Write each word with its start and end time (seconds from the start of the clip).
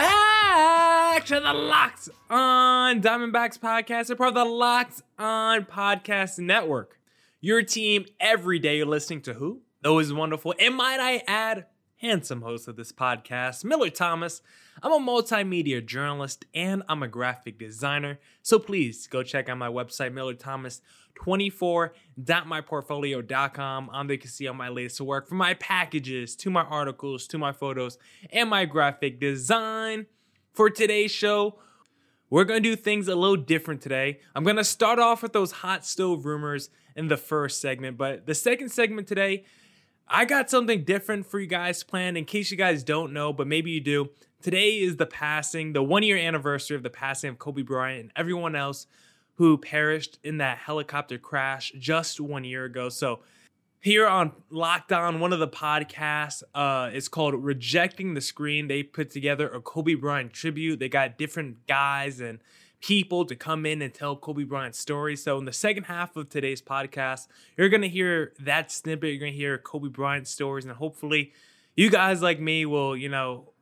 back 0.00 1.26
to 1.26 1.40
the 1.40 1.52
Locked 1.52 2.08
On 2.30 3.02
Diamondbacks 3.02 3.58
podcast, 3.58 4.10
a 4.10 4.16
part 4.16 4.28
of 4.28 4.34
the 4.34 4.44
Locked 4.44 5.02
On 5.18 5.64
Podcast 5.64 6.38
Network. 6.38 7.00
Your 7.40 7.62
team 7.62 8.06
every 8.20 8.58
day. 8.58 8.76
You're 8.76 8.86
listening 8.86 9.22
to 9.22 9.34
who? 9.34 9.62
Those 9.82 10.12
wonderful, 10.12 10.54
and 10.60 10.74
might 10.76 11.00
I 11.00 11.22
add, 11.26 11.66
handsome 11.98 12.40
host 12.42 12.68
of 12.68 12.76
this 12.76 12.92
podcast, 12.92 13.64
Miller 13.64 13.90
Thomas. 13.90 14.40
I'm 14.82 14.92
a 14.92 15.00
multimedia 15.00 15.84
journalist 15.84 16.44
and 16.54 16.84
I'm 16.88 17.02
a 17.02 17.08
graphic 17.08 17.58
designer. 17.58 18.20
So 18.40 18.60
please 18.60 19.08
go 19.08 19.24
check 19.24 19.48
out 19.48 19.58
my 19.58 19.68
website, 19.68 20.12
Miller 20.12 20.34
Thomas 20.34 20.80
24.myportfolio.com. 21.20 23.90
On 23.90 24.06
there 24.06 24.14
you 24.14 24.20
can 24.20 24.30
see 24.30 24.46
all 24.46 24.54
my 24.54 24.68
latest 24.68 25.00
work 25.00 25.28
from 25.28 25.38
my 25.38 25.54
packages 25.54 26.36
to 26.36 26.50
my 26.50 26.62
articles 26.62 27.26
to 27.26 27.36
my 27.36 27.50
photos 27.50 27.98
and 28.30 28.48
my 28.48 28.64
graphic 28.64 29.18
design. 29.18 30.06
For 30.52 30.70
today's 30.70 31.10
show, 31.10 31.58
we're 32.30 32.44
going 32.44 32.62
to 32.62 32.68
do 32.68 32.76
things 32.76 33.08
a 33.08 33.16
little 33.16 33.36
different 33.36 33.80
today. 33.80 34.20
I'm 34.36 34.44
going 34.44 34.56
to 34.56 34.64
start 34.64 35.00
off 35.00 35.22
with 35.22 35.32
those 35.32 35.50
hot 35.50 35.84
stove 35.84 36.24
rumors 36.24 36.70
in 36.94 37.08
the 37.08 37.16
first 37.16 37.60
segment, 37.60 37.96
but 37.96 38.26
the 38.26 38.34
second 38.34 38.70
segment 38.70 39.08
today, 39.08 39.44
I 40.10 40.24
got 40.24 40.48
something 40.48 40.84
different 40.84 41.26
for 41.26 41.38
you 41.38 41.46
guys 41.46 41.82
planned 41.82 42.16
in 42.16 42.24
case 42.24 42.50
you 42.50 42.56
guys 42.56 42.82
don't 42.82 43.12
know, 43.12 43.32
but 43.32 43.46
maybe 43.46 43.70
you 43.70 43.80
do. 43.80 44.08
Today 44.40 44.78
is 44.78 44.96
the 44.96 45.06
passing, 45.06 45.74
the 45.74 45.82
one 45.82 46.02
year 46.02 46.16
anniversary 46.16 46.76
of 46.76 46.82
the 46.82 46.90
passing 46.90 47.28
of 47.28 47.38
Kobe 47.38 47.62
Bryant 47.62 48.00
and 48.00 48.12
everyone 48.16 48.56
else 48.56 48.86
who 49.34 49.58
perished 49.58 50.18
in 50.24 50.38
that 50.38 50.58
helicopter 50.58 51.18
crash 51.18 51.72
just 51.78 52.20
one 52.20 52.44
year 52.44 52.64
ago. 52.64 52.88
So, 52.88 53.20
here 53.80 54.08
on 54.08 54.32
Locked 54.50 54.90
On, 54.90 55.20
one 55.20 55.32
of 55.32 55.38
the 55.38 55.46
podcasts 55.46 56.42
uh, 56.52 56.90
is 56.92 57.08
called 57.08 57.34
Rejecting 57.34 58.14
the 58.14 58.20
Screen. 58.20 58.66
They 58.66 58.82
put 58.82 59.10
together 59.10 59.48
a 59.48 59.60
Kobe 59.60 59.94
Bryant 59.94 60.32
tribute. 60.32 60.80
They 60.80 60.88
got 60.88 61.16
different 61.16 61.64
guys 61.68 62.18
and 62.18 62.40
people 62.80 63.24
to 63.24 63.34
come 63.34 63.66
in 63.66 63.82
and 63.82 63.92
tell 63.92 64.16
Kobe 64.16 64.44
Bryant's 64.44 64.78
story. 64.78 65.16
So, 65.16 65.38
in 65.38 65.44
the 65.44 65.52
second 65.52 65.84
half 65.84 66.16
of 66.16 66.28
today's 66.28 66.62
podcast, 66.62 67.26
you're 67.56 67.68
to 67.82 67.88
hear 67.88 68.32
that 68.40 68.70
snippet. 68.70 69.10
You're 69.10 69.20
to 69.32 69.38
hear 69.38 69.58
Kobe 69.58 69.88
Bryant 69.88 70.28
stories, 70.28 70.64
and 70.64 70.74
hopefully, 70.74 71.32
you 71.76 71.90
guys 71.90 72.22
like 72.22 72.40
me 72.40 72.66
will, 72.66 72.96
you 72.96 73.08
know, 73.08 73.52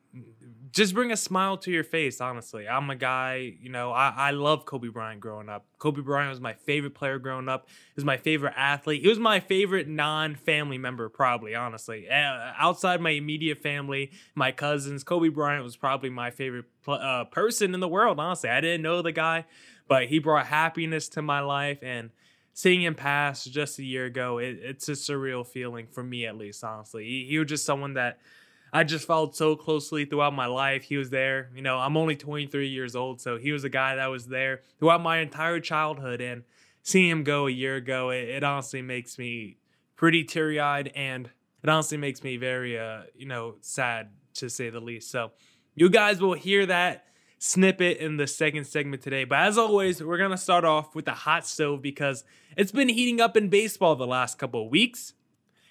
just 0.76 0.92
bring 0.92 1.10
a 1.10 1.16
smile 1.16 1.56
to 1.56 1.70
your 1.70 1.84
face, 1.84 2.20
honestly. 2.20 2.68
I'm 2.68 2.90
a 2.90 2.96
guy, 2.96 3.54
you 3.62 3.70
know, 3.70 3.92
I, 3.92 4.12
I 4.14 4.30
love 4.32 4.66
Kobe 4.66 4.88
Bryant 4.88 5.20
growing 5.20 5.48
up. 5.48 5.64
Kobe 5.78 6.02
Bryant 6.02 6.28
was 6.28 6.38
my 6.38 6.52
favorite 6.52 6.94
player 6.94 7.18
growing 7.18 7.48
up. 7.48 7.66
He 7.68 7.92
was 7.94 8.04
my 8.04 8.18
favorite 8.18 8.52
athlete. 8.58 9.00
He 9.00 9.08
was 9.08 9.18
my 9.18 9.40
favorite 9.40 9.88
non 9.88 10.34
family 10.34 10.76
member, 10.76 11.08
probably, 11.08 11.54
honestly. 11.54 12.10
Uh, 12.10 12.52
outside 12.58 13.00
my 13.00 13.10
immediate 13.10 13.56
family, 13.56 14.10
my 14.34 14.52
cousins, 14.52 15.02
Kobe 15.02 15.30
Bryant 15.30 15.64
was 15.64 15.78
probably 15.78 16.10
my 16.10 16.30
favorite 16.30 16.66
uh, 16.86 17.24
person 17.24 17.72
in 17.72 17.80
the 17.80 17.88
world, 17.88 18.20
honestly. 18.20 18.50
I 18.50 18.60
didn't 18.60 18.82
know 18.82 19.00
the 19.00 19.12
guy, 19.12 19.46
but 19.88 20.08
he 20.08 20.18
brought 20.18 20.46
happiness 20.46 21.08
to 21.10 21.22
my 21.22 21.40
life. 21.40 21.78
And 21.82 22.10
seeing 22.52 22.82
him 22.82 22.94
pass 22.94 23.46
just 23.46 23.78
a 23.78 23.82
year 23.82 24.04
ago, 24.04 24.36
it, 24.36 24.58
it's 24.60 24.90
a 24.90 24.92
surreal 24.92 25.46
feeling 25.46 25.86
for 25.86 26.02
me, 26.02 26.26
at 26.26 26.36
least, 26.36 26.62
honestly. 26.62 27.04
He, 27.04 27.26
he 27.30 27.38
was 27.38 27.48
just 27.48 27.64
someone 27.64 27.94
that 27.94 28.18
I 28.76 28.84
just 28.84 29.06
followed 29.06 29.34
so 29.34 29.56
closely 29.56 30.04
throughout 30.04 30.34
my 30.34 30.44
life. 30.44 30.82
He 30.82 30.98
was 30.98 31.08
there. 31.08 31.48
You 31.54 31.62
know, 31.62 31.78
I'm 31.78 31.96
only 31.96 32.14
23 32.14 32.68
years 32.68 32.94
old, 32.94 33.22
so 33.22 33.38
he 33.38 33.50
was 33.50 33.64
a 33.64 33.70
guy 33.70 33.94
that 33.94 34.08
was 34.08 34.26
there 34.26 34.60
throughout 34.78 35.00
my 35.00 35.20
entire 35.20 35.60
childhood. 35.60 36.20
And 36.20 36.42
seeing 36.82 37.08
him 37.08 37.24
go 37.24 37.46
a 37.46 37.50
year 37.50 37.76
ago, 37.76 38.10
it, 38.10 38.28
it 38.28 38.44
honestly 38.44 38.82
makes 38.82 39.18
me 39.18 39.56
pretty 39.96 40.24
teary 40.24 40.60
eyed 40.60 40.92
and 40.94 41.30
it 41.62 41.70
honestly 41.70 41.96
makes 41.96 42.22
me 42.22 42.36
very, 42.36 42.78
uh, 42.78 43.04
you 43.14 43.24
know, 43.24 43.54
sad 43.62 44.10
to 44.34 44.50
say 44.50 44.68
the 44.68 44.78
least. 44.78 45.10
So 45.10 45.30
you 45.74 45.88
guys 45.88 46.20
will 46.20 46.34
hear 46.34 46.66
that 46.66 47.06
snippet 47.38 47.96
in 47.96 48.18
the 48.18 48.26
second 48.26 48.66
segment 48.66 49.00
today. 49.00 49.24
But 49.24 49.38
as 49.38 49.56
always, 49.56 50.02
we're 50.02 50.18
going 50.18 50.32
to 50.32 50.36
start 50.36 50.66
off 50.66 50.94
with 50.94 51.06
the 51.06 51.12
hot 51.12 51.46
stove 51.46 51.80
because 51.80 52.24
it's 52.58 52.72
been 52.72 52.90
heating 52.90 53.22
up 53.22 53.38
in 53.38 53.48
baseball 53.48 53.96
the 53.96 54.06
last 54.06 54.38
couple 54.38 54.66
of 54.66 54.70
weeks. 54.70 55.14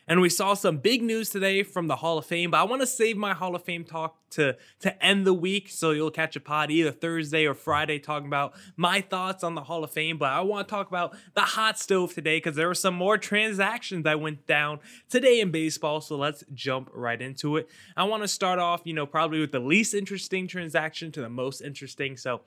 And 0.08 0.22
we 0.22 0.30
saw 0.30 0.54
some 0.54 0.78
big 0.78 1.02
news 1.02 1.30
today 1.32 1.64
from 1.64 1.88
the 1.88 1.96
Hall 1.96 2.20
of 2.20 2.26
Fame, 2.28 2.52
but 2.52 2.58
I 2.58 2.64
want 2.64 2.82
to 2.82 2.88
save 2.88 3.18
my 3.18 3.34
Hall 3.34 3.56
of 3.56 3.64
Fame 3.64 3.84
talk 3.84 4.18
to, 4.32 4.56
to 4.82 5.04
end 5.04 5.26
the 5.26 5.34
week. 5.34 5.70
So 5.70 5.92
you'll 5.92 6.12
catch 6.12 6.36
a 6.36 6.40
pod 6.40 6.70
either 6.70 6.92
Thursday 6.92 7.46
or 7.46 7.56
Friday 7.56 7.98
talking 7.98 8.28
about 8.28 8.54
my 8.76 9.02
thoughts 9.02 9.44
on 9.44 9.56
the 9.56 9.64
Hall 9.64 9.84
of 9.84 9.92
Fame. 9.92 10.20
But 10.20 10.32
I 10.32 10.42
want 10.42 10.68
to 10.68 10.72
talk 10.72 10.88
about 10.88 11.16
the 11.34 11.42
hot 11.42 11.80
stove 11.80 12.14
today 12.14 12.38
because 12.38 12.56
there 12.56 12.68
were 12.68 12.76
some 12.76 12.94
more 12.94 13.18
transactions 13.18 14.04
that 14.04 14.22
went 14.22 14.46
down 14.46 14.80
today 15.10 15.40
in 15.40 15.50
baseball. 15.50 16.02
So 16.02 16.18
let's 16.18 16.44
jump 16.54 16.92
right 16.94 17.20
into 17.20 17.58
it. 17.58 17.68
I 17.98 18.04
want 18.04 18.22
to 18.22 18.28
start 18.28 18.60
off, 18.60 18.82
you 18.84 18.94
know, 18.94 19.08
probably 19.08 19.40
with 19.40 19.54
the 19.54 19.60
least 19.60 19.96
interesting 19.96 20.48
transaction 20.48 21.12
to 21.14 21.22
the 21.22 21.30
most 21.30 21.62
interesting. 21.62 22.16
So 22.16 22.42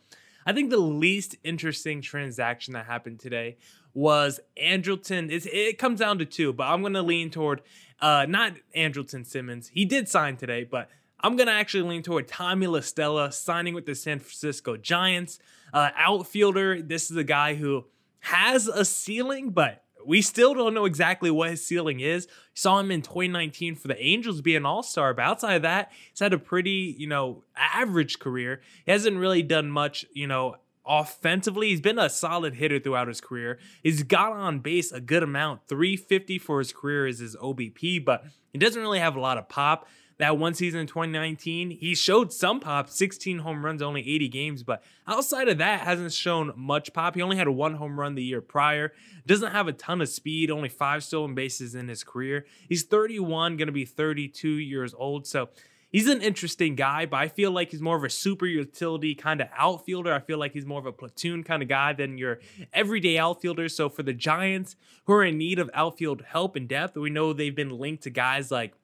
I 0.47 0.53
think 0.53 0.71
the 0.71 0.78
least 0.78 1.37
interesting 1.44 2.00
transaction 2.00 2.75
that 2.75 2.87
happened 2.87 3.21
today 3.21 3.56
was 3.94 4.41
Andrelton. 4.62 5.31
It's, 5.31 5.47
it 5.50 5.78
comes 5.78 6.00
down 6.00 6.19
to 6.19 6.25
two, 6.25 6.53
but 6.53 6.65
I'm 6.65 6.81
going 6.81 6.93
to 6.94 7.03
lean 7.03 7.31
toward 7.31 7.62
uh, 8.00 8.26
not 8.28 8.54
Andrelton 8.76 9.26
Simmons. 9.26 9.69
He 9.69 9.84
did 9.84 10.09
sign 10.09 10.37
today, 10.37 10.65
but 10.65 10.88
I'm 11.21 11.37
going 11.37 11.49
to 11.49 11.53
actually 11.53 11.82
lean 11.88 12.03
toward 12.03 12.28
Tommy 12.28 12.66
La 12.66 12.81
Stella 12.81 13.32
signing 13.32 13.75
with 13.75 13.87
the 13.87 13.94
San 13.94 14.21
Francisco 14.21 14.76
Giants. 14.76 15.38
Uh, 15.72 15.91
outfielder, 15.97 16.81
this 16.81 17.10
is 17.10 17.16
a 17.16 17.25
guy 17.25 17.55
who 17.55 17.87
has 18.20 18.69
a 18.69 18.84
ceiling, 18.84 19.50
but 19.50 19.84
we 20.08 20.22
still 20.22 20.54
don't 20.54 20.72
know 20.72 20.86
exactly 20.86 21.30
what 21.30 21.50
his 21.50 21.64
ceiling 21.64 22.00
is. 22.00 22.26
Saw 22.54 22.80
him 22.80 22.91
in 22.91 23.02
2019 23.02 23.74
for 23.74 23.88
the 23.88 24.02
Angels 24.02 24.41
be 24.41 24.56
an 24.56 24.64
all-star, 24.64 25.12
but 25.12 25.22
outside 25.22 25.56
of 25.56 25.62
that, 25.62 25.92
he's 26.10 26.20
had 26.20 26.32
a 26.32 26.38
pretty, 26.38 26.96
you 26.98 27.06
know, 27.06 27.44
average 27.54 28.19
career. 28.19 28.62
He 28.86 28.91
hasn't 28.91 29.19
really 29.19 29.42
done 29.42 29.70
much, 29.70 30.06
you 30.14 30.26
know, 30.26 30.56
offensively. 30.86 31.69
He's 31.69 31.82
been 31.82 31.98
a 31.98 32.08
solid 32.08 32.54
hitter 32.54 32.80
throughout 32.80 33.08
his 33.08 33.20
career. 33.20 33.58
He's 33.82 34.02
got 34.02 34.32
on 34.32 34.60
base 34.60 34.92
a 34.92 35.00
good 35.02 35.22
amount. 35.22 35.69
350 35.69 36.38
for 36.38 36.58
his 36.58 36.72
career 36.72 37.06
is 37.06 37.19
his 37.19 37.36
OBP, 37.36 38.02
but 38.02 38.25
he 38.50 38.58
doesn't 38.58 38.80
really 38.80 39.00
have 39.00 39.14
a 39.14 39.20
lot 39.20 39.36
of 39.36 39.50
pop. 39.50 39.86
That 40.18 40.36
one 40.36 40.54
season 40.54 40.80
in 40.80 40.88
2019, 40.88 41.70
he 41.70 41.94
showed 41.94 42.32
some 42.32 42.58
pop, 42.58 42.90
16 42.90 43.38
home 43.38 43.64
runs, 43.64 43.80
only 43.80 44.00
80 44.00 44.28
games, 44.28 44.62
but 44.64 44.82
outside 45.06 45.48
of 45.48 45.58
that, 45.58 45.82
hasn't 45.82 46.12
shown 46.12 46.52
much 46.56 46.92
pop. 46.92 47.14
He 47.14 47.22
only 47.22 47.36
had 47.36 47.48
one 47.48 47.74
home 47.74 48.00
run 48.00 48.16
the 48.16 48.24
year 48.24 48.40
prior. 48.40 48.92
Doesn't 49.26 49.52
have 49.52 49.68
a 49.68 49.72
ton 49.72 50.00
of 50.00 50.08
speed, 50.08 50.50
only 50.50 50.68
five 50.68 51.04
stolen 51.04 51.36
bases 51.36 51.76
in 51.76 51.86
his 51.86 52.02
career. 52.02 52.46
He's 52.68 52.82
31, 52.82 53.56
going 53.56 53.66
to 53.66 53.72
be 53.72 53.84
32 53.84 54.48
years 54.48 54.92
old. 54.92 55.24
So 55.24 55.50
he's 55.88 56.08
an 56.08 56.20
interesting 56.20 56.74
guy, 56.74 57.06
but 57.06 57.18
I 57.18 57.28
feel 57.28 57.52
like 57.52 57.70
he's 57.70 57.80
more 57.80 57.96
of 57.96 58.02
a 58.02 58.10
super 58.10 58.46
utility 58.46 59.14
kind 59.14 59.40
of 59.40 59.46
outfielder. 59.56 60.12
I 60.12 60.18
feel 60.18 60.38
like 60.38 60.52
he's 60.52 60.66
more 60.66 60.80
of 60.80 60.86
a 60.86 60.92
platoon 60.92 61.44
kind 61.44 61.62
of 61.62 61.68
guy 61.68 61.92
than 61.92 62.18
your 62.18 62.40
everyday 62.72 63.18
outfielder. 63.18 63.68
So 63.68 63.88
for 63.88 64.02
the 64.02 64.14
Giants 64.14 64.74
who 65.04 65.12
are 65.12 65.24
in 65.24 65.38
need 65.38 65.60
of 65.60 65.70
outfield 65.74 66.22
help 66.26 66.56
and 66.56 66.68
depth, 66.68 66.96
we 66.96 67.08
know 67.08 67.32
they've 67.32 67.54
been 67.54 67.78
linked 67.78 68.02
to 68.02 68.10
guys 68.10 68.50
like 68.50 68.74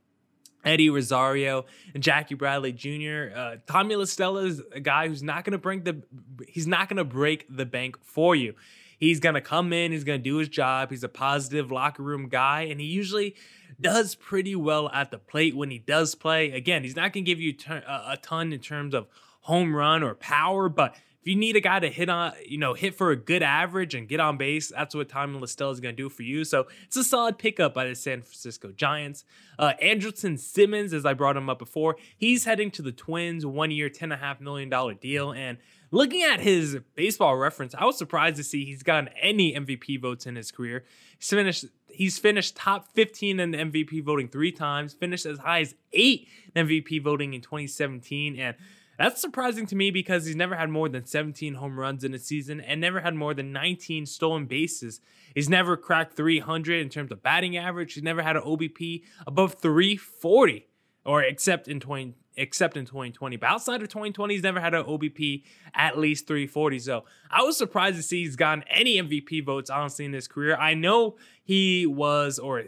Eddie 0.65 0.91
Rosario 0.91 1.67
and 1.95 2.03
Jackie 2.03 2.35
Bradley 2.35 2.73
Jr. 2.73 3.37
Uh, 3.37 3.57
Tommy 3.67 3.97
La 3.97 4.05
Stella 4.05 4.45
is 4.45 4.63
a 4.73 4.81
guy 4.81 5.09
who's 5.09 5.23
not 5.23 5.45
to 5.53 5.59
bring 5.59 5.85
the 5.85 6.03
he's 6.49 6.67
not 6.67 6.89
to 6.97 7.05
break 7.05 7.47
the 7.55 7.67
bank 7.67 7.99
for 8.03 8.35
you. 8.35 8.55
He's 8.99 9.21
to 9.35 9.41
come 9.41 9.73
in, 9.73 9.93
he's 9.93 10.05
to 10.19 10.23
do 10.23 10.37
his 10.37 10.49
job. 10.49 10.91
He's 10.91 11.05
a 11.05 11.09
positive 11.09 11.71
locker 11.71 12.03
room 12.03 12.29
guy, 12.29 12.63
and 12.63 12.81
he 12.81 12.87
usually 12.87 13.35
does 13.81 14.15
pretty 14.15 14.55
well 14.55 14.89
at 14.91 15.11
the 15.11 15.19
plate 15.19 15.57
when 15.57 15.71
he 15.71 15.79
does 15.79 16.15
play. 16.15 16.53
Again, 16.53 16.83
he's 16.85 16.97
not 16.97 17.13
to 17.25 17.31
give 17.31 17.41
you 17.41 17.55
a 17.69 18.17
ton 18.23 18.53
in 18.53 18.61
terms 18.61 18.95
of 18.95 19.07
home 19.41 19.75
run 19.75 20.03
or 20.03 20.15
power, 20.15 20.69
but 20.69 20.95
if 21.25 21.29
you 21.29 21.37
need 21.37 21.57
a 21.57 21.61
guy 21.61 21.81
to 21.81 21.89
hit 21.89 22.11
on, 22.11 22.35
you 22.47 22.59
know, 22.59 22.75
hit 22.75 22.95
for 22.95 23.11
a 23.11 23.17
good 23.17 23.43
average 23.43 23.95
and 23.95 24.07
get 24.07 24.21
on 24.21 24.37
base, 24.37 24.69
that's 24.69 24.95
what 24.95 25.09
Tommy 25.09 25.41
La 25.41 25.47
Stella 25.47 25.73
is 25.73 25.81
going 25.81 25.97
to 25.97 26.03
do 26.03 26.11
for 26.11 26.23
you. 26.23 26.45
So 26.45 26.67
it's 26.85 26.99
a 26.99 27.03
solid 27.03 27.39
pickup 27.39 27.73
by 27.73 27.87
the 27.87 27.95
San 27.95 28.21
Francisco 28.21 28.73
Giants. 28.73 29.25
Uh, 29.59 29.73
Andrelton 29.83 30.39
Simmons, 30.39 30.93
as 30.93 31.07
I 31.07 31.15
brought 31.15 31.39
him 31.39 31.49
up 31.49 31.59
before, 31.59 31.97
he's 32.15 32.45
heading 32.45 32.71
to 32.73 32.83
the 32.83 32.93
Twins, 32.93 33.47
one 33.47 33.71
year, 33.71 33.89
$10.5 33.89 34.43
million 34.43 34.99
deal. 35.01 35.33
And 35.33 35.57
looking 35.91 36.23
at 36.25 36.41
his 36.41 36.77
baseball 36.95 37.39
reference, 37.39 37.75
I 37.75 37.87
was 37.87 37.97
surprised 37.97 38.37
to 38.37 38.45
see 38.45 38.67
he's 38.67 38.83
gotten 38.83 39.09
any 39.19 39.55
MVP 39.55 40.03
votes 40.03 40.27
in 40.27 40.37
his 40.37 40.51
career. 40.51 40.85
He's 41.19 41.31
finished 41.31 41.65
he's 41.89 42.19
finished 42.19 42.55
top 42.55 42.93
15 42.93 43.41
in 43.41 43.53
MVP 43.53 44.05
voting 44.05 44.29
three 44.29 44.53
times, 44.53 44.93
finished 44.93 45.25
as 45.25 45.39
high 45.39 45.61
as 45.61 45.75
eight 45.95 46.29
MVP 46.55 47.03
voting 47.03 47.33
in 47.33 47.41
2017, 47.41 48.39
and 48.39 48.57
That's 48.99 49.21
surprising 49.21 49.67
to 49.67 49.77
me 49.77 49.91
because 49.91 50.27
he's 50.27 50.37
never 50.37 50.55
had 50.55 50.71
more 50.71 50.89
than 50.89 51.07
17 51.07 51.55
home 51.55 51.79
runs 51.79 52.05
in 52.05 52.15
a 52.15 52.19
season 52.19 52.61
and 52.61 52.81
never 52.81 53.01
had 53.01 53.15
more 53.15 53.35
than 53.35 53.53
19 53.53 54.07
stolen 54.07 54.47
bases. 54.47 55.01
He's 55.35 55.49
never 55.49 55.77
cracked 55.77 56.15
300 56.17 56.81
in 56.81 56.89
terms 56.89 57.11
of 57.11 57.23
batting 57.23 57.57
average. 57.57 57.95
He's 57.95 58.05
never 58.05 58.23
had 58.23 58.37
an 58.37 58.43
OBP 58.43 59.03
above 59.27 59.55
340, 59.55 60.69
or 61.05 61.23
except 61.23 61.67
in 61.67 61.81
20, 61.81 62.15
except 62.37 62.77
in 62.77 62.87
2020. 62.87 63.37
But 63.37 63.49
outside 63.49 63.83
of 63.83 63.89
2020, 63.89 64.35
he's 64.35 64.43
never 64.45 64.61
had 64.61 64.75
an 64.75 64.85
OBP 64.85 65.43
at 65.75 65.99
least 65.99 66.29
340. 66.29 66.79
So 66.79 67.05
I 67.31 67.43
was 67.43 67.57
surprised 67.57 67.97
to 67.97 68.03
see 68.03 68.23
he's 68.23 68.37
gotten 68.37 68.63
any 68.71 68.97
MVP 68.97 69.45
votes, 69.45 69.71
honestly, 69.71 70.05
in 70.05 70.13
his 70.13 70.29
career. 70.29 70.57
I 70.57 70.75
know 70.75 71.17
he 71.43 71.85
was 71.85 72.39
or 72.39 72.65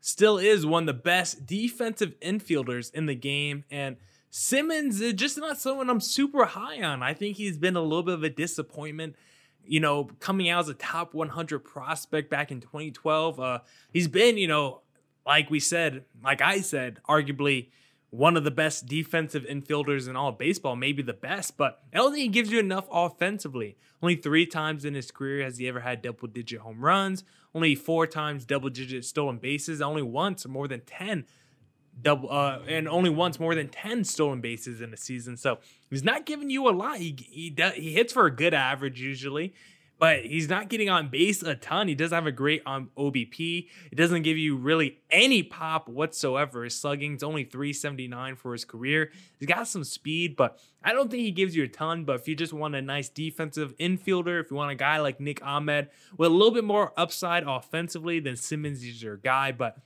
still 0.00 0.36
is 0.36 0.66
one 0.66 0.82
of 0.82 0.86
the 0.88 1.02
best 1.02 1.46
defensive 1.46 2.18
infielders 2.20 2.92
in 2.92 3.06
the 3.06 3.14
game. 3.14 3.64
And 3.70 3.96
Simmons 4.34 4.98
is 5.02 5.12
just 5.12 5.36
not 5.36 5.58
someone 5.58 5.90
I'm 5.90 6.00
super 6.00 6.46
high 6.46 6.82
on. 6.82 7.02
I 7.02 7.12
think 7.12 7.36
he's 7.36 7.58
been 7.58 7.76
a 7.76 7.82
little 7.82 8.02
bit 8.02 8.14
of 8.14 8.22
a 8.22 8.30
disappointment. 8.30 9.14
You 9.62 9.78
know, 9.78 10.04
coming 10.20 10.48
out 10.48 10.60
as 10.60 10.68
a 10.70 10.74
top 10.74 11.12
100 11.12 11.58
prospect 11.58 12.30
back 12.30 12.50
in 12.50 12.62
2012, 12.62 13.38
uh, 13.38 13.58
he's 13.92 14.08
been, 14.08 14.38
you 14.38 14.48
know, 14.48 14.80
like 15.26 15.50
we 15.50 15.60
said, 15.60 16.04
like 16.24 16.40
I 16.40 16.62
said, 16.62 17.00
arguably 17.06 17.68
one 18.08 18.38
of 18.38 18.44
the 18.44 18.50
best 18.50 18.86
defensive 18.86 19.44
infielders 19.44 20.08
in 20.08 20.16
all 20.16 20.32
baseball, 20.32 20.76
maybe 20.76 21.02
the 21.02 21.12
best, 21.12 21.58
but 21.58 21.82
I 21.92 21.98
don't 21.98 22.12
think 22.12 22.22
he 22.22 22.28
gives 22.28 22.50
you 22.50 22.58
enough 22.58 22.86
offensively. 22.90 23.76
Only 24.02 24.16
three 24.16 24.46
times 24.46 24.86
in 24.86 24.94
his 24.94 25.10
career 25.10 25.44
has 25.44 25.58
he 25.58 25.68
ever 25.68 25.80
had 25.80 26.00
double 26.00 26.28
digit 26.28 26.60
home 26.60 26.80
runs, 26.80 27.22
only 27.54 27.74
four 27.74 28.06
times 28.06 28.46
double 28.46 28.70
digit 28.70 29.04
stolen 29.04 29.36
bases, 29.36 29.82
only 29.82 30.02
once 30.02 30.46
more 30.46 30.68
than 30.68 30.80
10 30.80 31.26
double 32.00 32.30
uh, 32.30 32.60
and 32.68 32.88
only 32.88 33.10
once 33.10 33.38
more 33.38 33.54
than 33.54 33.68
10 33.68 34.04
stolen 34.04 34.40
bases 34.40 34.80
in 34.80 34.92
a 34.92 34.96
season. 34.96 35.36
So 35.36 35.58
he's 35.90 36.04
not 36.04 36.26
giving 36.26 36.50
you 36.50 36.68
a 36.68 36.72
lot. 36.72 36.98
He 36.98 37.16
he, 37.30 37.50
does, 37.50 37.74
he 37.74 37.92
hits 37.92 38.12
for 38.12 38.26
a 38.26 38.34
good 38.34 38.54
average 38.54 39.00
usually, 39.00 39.54
but 39.98 40.24
he's 40.24 40.48
not 40.48 40.68
getting 40.68 40.88
on 40.88 41.08
base 41.08 41.42
a 41.42 41.54
ton. 41.54 41.86
He 41.86 41.94
does 41.94 42.10
have 42.10 42.26
a 42.26 42.32
great 42.32 42.62
um, 42.66 42.90
OBP. 42.96 43.68
It 43.90 43.94
doesn't 43.94 44.22
give 44.22 44.36
you 44.36 44.56
really 44.56 44.98
any 45.10 45.42
pop 45.42 45.88
whatsoever. 45.88 46.64
His 46.64 46.76
slugging's 46.76 47.22
only 47.22 47.44
379 47.44 48.36
for 48.36 48.52
his 48.52 48.64
career. 48.64 49.12
He's 49.38 49.46
got 49.46 49.68
some 49.68 49.84
speed, 49.84 50.34
but 50.34 50.58
I 50.82 50.92
don't 50.92 51.10
think 51.10 51.22
he 51.22 51.30
gives 51.30 51.54
you 51.54 51.64
a 51.64 51.68
ton. 51.68 52.04
But 52.04 52.16
if 52.16 52.26
you 52.26 52.34
just 52.34 52.52
want 52.52 52.74
a 52.74 52.82
nice 52.82 53.08
defensive 53.08 53.76
infielder, 53.78 54.40
if 54.40 54.50
you 54.50 54.56
want 54.56 54.72
a 54.72 54.76
guy 54.76 54.98
like 54.98 55.20
Nick 55.20 55.44
Ahmed 55.46 55.88
with 56.16 56.30
a 56.30 56.34
little 56.34 56.50
bit 56.52 56.64
more 56.64 56.92
upside 56.96 57.44
offensively, 57.44 58.18
then 58.18 58.34
Simmons 58.34 58.82
is 58.82 59.02
your 59.02 59.18
guy. 59.18 59.52
But 59.52 59.78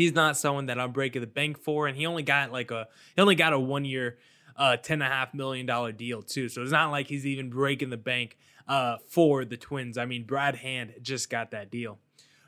he's 0.00 0.14
not 0.14 0.34
someone 0.34 0.66
that 0.66 0.80
I'm 0.80 0.92
breaking 0.92 1.20
the 1.20 1.26
bank 1.26 1.58
for, 1.58 1.86
and 1.86 1.94
he 1.94 2.06
only 2.06 2.22
got 2.22 2.50
like 2.50 2.70
a 2.70 2.88
he 3.14 3.20
only 3.20 3.34
got 3.34 3.52
a 3.52 3.58
one 3.58 3.84
year, 3.84 4.16
uh, 4.56 4.78
ten 4.78 5.02
and 5.02 5.12
a 5.12 5.14
half 5.14 5.34
million 5.34 5.66
dollar 5.66 5.92
deal 5.92 6.22
too. 6.22 6.48
So 6.48 6.62
it's 6.62 6.72
not 6.72 6.90
like 6.90 7.08
he's 7.08 7.26
even 7.26 7.50
breaking 7.50 7.90
the 7.90 7.98
bank 7.98 8.38
uh 8.66 8.96
for 9.08 9.44
the 9.44 9.58
Twins. 9.58 9.98
I 9.98 10.06
mean, 10.06 10.24
Brad 10.24 10.56
Hand 10.56 10.94
just 11.02 11.28
got 11.28 11.50
that 11.50 11.70
deal. 11.70 11.98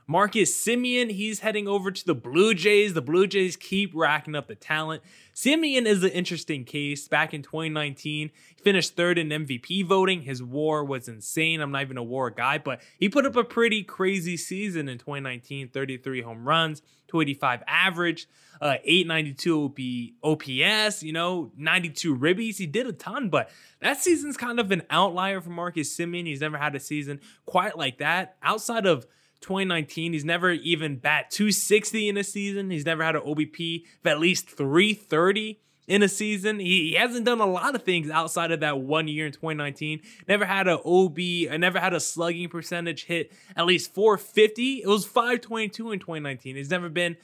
Marcus 0.06 0.54
Semien, 0.54 1.10
he's 1.10 1.40
heading 1.40 1.69
over 1.69 1.90
to 1.90 2.04
the 2.04 2.14
Blue 2.14 2.54
Jays. 2.54 2.94
The 2.94 3.02
Blue 3.02 3.26
Jays 3.26 3.56
keep 3.56 3.93
racking 3.94 4.34
up 4.34 4.49
the 4.49 4.54
talent. 4.54 5.02
Semien 5.34 5.87
is 5.87 6.02
an 6.02 6.10
interesting 6.10 6.64
case. 6.64 7.06
Back 7.08 7.32
in 7.32 7.43
2019, 7.43 8.31
he 8.56 8.62
finished 8.62 8.96
third 8.96 9.16
in 9.16 9.28
MVP 9.28 9.87
voting. 9.87 10.22
His 10.22 10.43
war 10.43 10.84
was 10.84 11.08
insane. 11.08 11.60
I'm 11.60 11.70
not 11.70 11.82
even 11.82 11.96
a 11.96 12.02
war 12.02 12.31
guy, 12.31 12.58
but 12.58 12.81
he 12.99 13.08
put 13.08 13.26
up 13.26 13.37
a 13.37 13.44
pretty 13.44 13.82
crazy 13.82 14.37
season 14.37 14.88
in 14.88 14.99
2019 14.99 15.69
33 15.69 16.22
home 16.22 16.44
runs, 16.44 16.81
285 17.08 17.62
average, 17.66 18.26
uh, 18.60 18.76
892 18.84 20.14
OPS, 20.22 21.02
you 21.02 21.12
know, 21.12 21.52
92 21.56 22.16
ribbies. 22.16 22.56
He 22.56 22.66
did 22.66 22.87
a 22.87 22.93
ton, 22.93 23.28
but 23.28 23.50
that 23.81 23.99
season's 23.99 24.37
kind 24.37 24.58
of 24.58 24.70
an 24.70 24.82
outlier 24.90 25.40
for 25.40 25.50
Marcus 25.50 25.96
Semien. 25.96 26.26
He's 26.26 26.40
never 26.40 26.58
had 26.58 26.75
a 26.75 26.81
season 26.81 27.20
quite 27.46 27.78
like 27.78 27.99
that. 27.99 28.37
Outside 28.43 28.87
of 28.87 29.06
2019. 29.42 30.12
He's 30.12 30.24
never 30.24 30.50
even 30.50 30.96
bat 30.96 31.30
260 31.30 32.08
in 32.08 32.16
a 32.16 32.24
season. 32.24 32.70
He's 32.70 32.86
never 32.86 33.02
had 33.02 33.16
an 33.16 33.22
OBP 33.22 33.84
of 34.00 34.06
at 34.06 34.20
least 34.20 34.48
330 34.48 35.60
in 35.86 36.02
a 36.02 36.08
season. 36.08 36.58
He, 36.58 36.90
he, 36.90 36.94
hasn't 36.94 37.26
done 37.26 37.40
a 37.40 37.46
lot 37.46 37.74
of 37.74 37.82
things 37.82 38.08
outside 38.08 38.52
of 38.52 38.60
that 38.60 38.80
one 38.80 39.08
year 39.08 39.26
in 39.26 39.32
2019. 39.32 40.00
Never 40.28 40.44
had 40.44 40.68
an 40.68 40.78
OB, 40.84 41.18
I 41.18 41.48
uh, 41.50 41.56
never 41.56 41.80
had 41.80 41.92
a 41.92 42.00
slugging 42.00 42.48
percentage 42.48 43.04
hit 43.04 43.32
at 43.56 43.66
least 43.66 43.92
450. 43.94 44.82
It 44.82 44.86
was 44.86 45.04
522 45.04 45.92
in 45.92 45.98
2019. 45.98 46.56
He's 46.56 46.70
never 46.70 46.88
been 46.88 47.16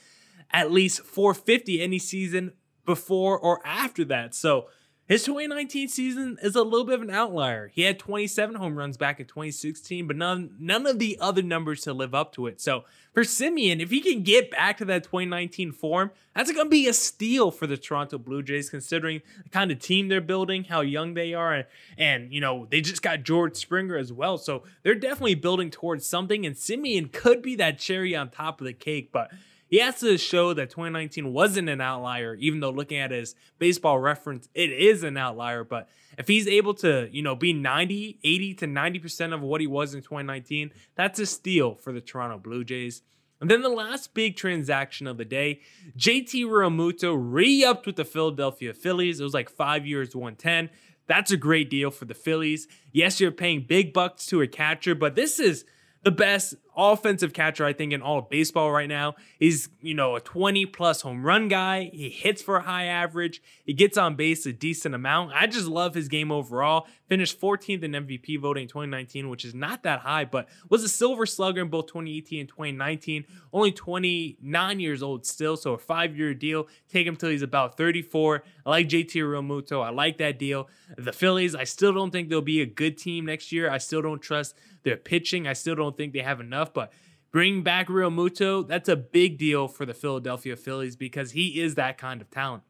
at 0.51 0.71
least 0.71 1.01
450 1.01 1.81
any 1.81 1.99
season 1.99 2.53
before 2.85 3.39
or 3.39 3.65
after 3.65 4.03
that. 4.05 4.35
So 4.35 4.67
his 5.09 5.23
2019 5.23 5.87
season 5.87 6.37
is 6.43 6.55
a 6.55 6.61
little 6.61 6.85
bit 6.85 6.93
of 6.93 7.01
an 7.01 7.09
outlier. 7.09 7.71
He 7.73 7.81
had 7.81 7.97
27 7.97 8.53
home 8.53 8.75
runs 8.75 8.95
back 8.95 9.19
in 9.19 9.25
2016, 9.25 10.05
but 10.05 10.15
none 10.15 10.55
none 10.59 10.85
of 10.85 10.99
the 10.99 11.17
other 11.19 11.41
numbers 11.41 11.81
to 11.81 11.93
live 11.93 12.13
up 12.13 12.31
to 12.33 12.45
it. 12.45 12.61
So 12.61 12.83
for 13.11 13.23
Semien, 13.23 13.81
if 13.81 13.89
he 13.89 14.01
can 14.01 14.21
get 14.21 14.51
back 14.51 14.77
to 14.77 14.85
that 14.85 15.03
2019 15.03 15.71
form, 15.71 16.11
that's 16.35 16.51
going 16.51 16.67
to 16.67 16.69
be 16.69 16.87
a 16.87 16.93
steal 16.93 17.49
for 17.49 17.65
the 17.65 17.75
Toronto 17.75 18.19
Blue 18.19 18.43
Jays, 18.43 18.69
considering 18.69 19.21
the 19.43 19.49
kind 19.49 19.71
of 19.71 19.79
team 19.79 20.09
they're 20.09 20.21
building, 20.21 20.65
how 20.65 20.81
young 20.81 21.15
they 21.15 21.33
are, 21.33 21.55
and, 21.55 21.65
and 21.97 22.31
you 22.31 22.39
know 22.39 22.67
they 22.69 22.79
just 22.79 23.01
got 23.01 23.23
George 23.23 23.55
Springer 23.55 23.97
as 23.97 24.13
well. 24.13 24.37
So 24.37 24.61
they're 24.83 24.93
definitely 24.93 25.33
building 25.33 25.71
towards 25.71 26.05
something, 26.05 26.45
and 26.45 26.55
Semien 26.55 27.11
could 27.11 27.41
be 27.41 27.55
that 27.55 27.79
cherry 27.79 28.15
on 28.15 28.29
top 28.29 28.61
of 28.61 28.65
the 28.65 28.73
cake, 28.73 29.09
but 29.11 29.31
he 29.69 29.79
has 29.79 29.99
to 29.99 30.17
show 30.17 30.53
that 30.53 30.71
2019 30.71 31.31
wasn't 31.31 31.69
an 31.69 31.79
outlier, 31.79 32.35
even 32.35 32.59
though 32.59 32.71
looking 32.71 32.97
at 32.97 33.11
his 33.11 33.35
baseball 33.59 33.99
reference, 33.99 34.49
it 34.53 34.71
is 34.71 35.03
an 35.03 35.15
outlier. 35.15 35.63
But 35.63 35.87
if 36.17 36.27
he's 36.27 36.47
able 36.47 36.73
to, 36.75 37.07
you 37.11 37.21
know, 37.21 37.35
be 37.35 37.53
90, 37.53 38.19
80 38.23 38.53
to 38.55 38.65
90% 38.65 39.33
of 39.33 39.41
what 39.41 39.61
he 39.61 39.67
was 39.67 39.93
in 39.93 40.01
2019, 40.01 40.71
that's 40.95 41.19
a 41.19 41.25
steal 41.25 41.75
for 41.75 41.93
the 41.93 42.01
Toronto 42.01 42.39
Blue 42.39 42.63
Jays. 42.63 43.03
And 43.41 43.49
then 43.49 43.61
the 43.61 43.69
last 43.69 44.13
big 44.13 44.35
transaction 44.35 45.07
of 45.07 45.17
the 45.17 45.25
day, 45.25 45.61
JT 45.97 46.45
Realmuto 46.45 47.15
re-upped 47.17 47.85
with 47.85 47.95
the 47.95 48.03
Philadelphia 48.03 48.73
Phillies. 48.73 49.19
It 49.19 49.23
was 49.23 49.33
like 49.33 49.49
five 49.49 49.85
years, 49.85 50.15
110. 50.15 50.69
That's 51.07 51.31
a 51.31 51.37
great 51.37 51.69
deal 51.69 51.89
for 51.89 52.05
the 52.05 52.13
Phillies. 52.13 52.67
Yes, 52.91 53.19
you're 53.19 53.31
paying 53.31 53.65
big 53.67 53.93
bucks 53.93 54.25
to 54.27 54.41
a 54.41 54.47
catcher, 54.47 54.93
but 54.93 55.15
this 55.15 55.39
is 55.39 55.63
the 56.03 56.11
best 56.11 56.55
offensive 56.79 57.33
catcher, 57.33 57.65
I 57.65 57.73
think, 57.73 57.93
in 57.93 58.01
all 58.01 58.19
of 58.19 58.29
baseball 58.29 58.71
right 58.71 58.87
now. 58.87 59.15
He's, 59.37 59.69
you 59.81 59.93
know, 59.93 60.15
a 60.15 60.21
20 60.21 60.65
plus 60.67 61.01
home 61.01 61.25
run 61.25 61.47
guy. 61.47 61.89
He 61.93 62.09
hits 62.09 62.41
for 62.41 62.57
a 62.57 62.61
high 62.61 62.85
average. 62.85 63.41
He 63.65 63.73
gets 63.73 63.97
on 63.97 64.15
base 64.15 64.45
a 64.45 64.53
decent 64.53 64.95
amount. 64.95 65.33
I 65.33 65.47
just 65.47 65.67
love 65.67 65.93
his 65.93 66.07
game 66.07 66.31
overall. 66.31 66.87
Finished 67.07 67.39
14th 67.41 67.83
in 67.83 67.91
MVP 67.91 68.39
voting 68.39 68.63
in 68.63 68.67
2019, 68.69 69.29
which 69.29 69.43
is 69.43 69.53
not 69.53 69.83
that 69.83 70.01
high, 70.01 70.25
but 70.25 70.47
was 70.69 70.83
a 70.83 70.89
silver 70.89 71.25
slugger 71.25 71.61
in 71.61 71.69
both 71.69 71.87
2018 71.87 72.41
and 72.41 72.49
2019. 72.49 73.25
Only 73.51 73.71
29 73.71 74.79
years 74.79 75.03
old 75.03 75.25
still, 75.25 75.57
so 75.57 75.73
a 75.73 75.77
five 75.77 76.15
year 76.15 76.33
deal. 76.33 76.67
Take 76.87 77.05
him 77.05 77.15
till 77.15 77.29
he's 77.29 77.41
about 77.41 77.77
34. 77.77 78.43
I 78.65 78.69
like 78.69 78.87
JT 78.87 79.13
Realmuto. 79.13 79.83
I 79.83 79.89
like 79.89 80.17
that 80.19 80.39
deal. 80.39 80.69
The 80.97 81.13
Phillies, 81.13 81.55
I 81.55 81.63
still 81.63 81.93
don't 81.93 82.11
think 82.11 82.29
they'll 82.29 82.41
be 82.41 82.61
a 82.61 82.65
good 82.65 82.97
team 82.97 83.25
next 83.25 83.51
year. 83.51 83.69
I 83.69 83.79
still 83.79 84.01
don't 84.01 84.21
trust 84.21 84.55
their 84.83 84.97
pitching. 84.97 85.47
I 85.47 85.53
still 85.53 85.75
don't 85.75 85.97
think 85.97 86.13
they 86.13 86.19
have 86.19 86.39
enough, 86.39 86.73
but 86.73 86.91
bring 87.31 87.63
back 87.63 87.87
Realmuto, 87.87 88.67
that's 88.67 88.89
a 88.89 88.95
big 88.95 89.37
deal 89.37 89.67
for 89.67 89.85
the 89.85 89.93
Philadelphia 89.93 90.55
Phillies 90.55 90.95
because 90.95 91.31
he 91.31 91.61
is 91.61 91.75
that 91.75 91.97
kind 91.97 92.21
of 92.21 92.29
talent. 92.29 92.63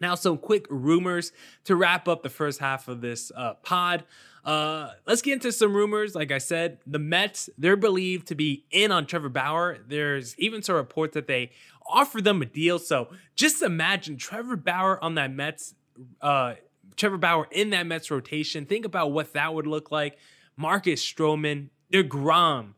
Now, 0.00 0.14
some 0.14 0.38
quick 0.38 0.66
rumors 0.70 1.32
to 1.64 1.76
wrap 1.76 2.08
up 2.08 2.22
the 2.22 2.30
first 2.30 2.58
half 2.58 2.88
of 2.88 3.02
this 3.02 3.30
uh, 3.36 3.54
pod. 3.62 4.04
Uh, 4.42 4.92
let's 5.06 5.20
get 5.20 5.34
into 5.34 5.52
some 5.52 5.74
rumors. 5.74 6.14
Like 6.14 6.32
I 6.32 6.38
said, 6.38 6.78
the 6.86 6.98
Mets, 6.98 7.50
they're 7.58 7.76
believed 7.76 8.28
to 8.28 8.34
be 8.34 8.64
in 8.70 8.90
on 8.90 9.04
Trevor 9.04 9.28
Bauer. 9.28 9.78
There's 9.86 10.38
even 10.38 10.62
some 10.62 10.76
reports 10.76 11.12
that 11.14 11.26
they 11.26 11.50
offer 11.86 12.22
them 12.22 12.40
a 12.40 12.46
deal. 12.46 12.78
So 12.78 13.08
just 13.36 13.60
imagine 13.62 14.16
Trevor 14.16 14.56
Bauer 14.56 15.02
on 15.04 15.16
that 15.16 15.32
Mets, 15.32 15.74
uh, 16.22 16.54
Trevor 16.96 17.18
Bauer 17.18 17.46
in 17.50 17.70
that 17.70 17.86
Mets 17.86 18.10
rotation. 18.10 18.64
Think 18.64 18.86
about 18.86 19.12
what 19.12 19.34
that 19.34 19.52
would 19.52 19.66
look 19.66 19.90
like. 19.90 20.16
Marcus 20.60 21.02
Stroman, 21.02 21.70
DeGrom, 21.90 22.74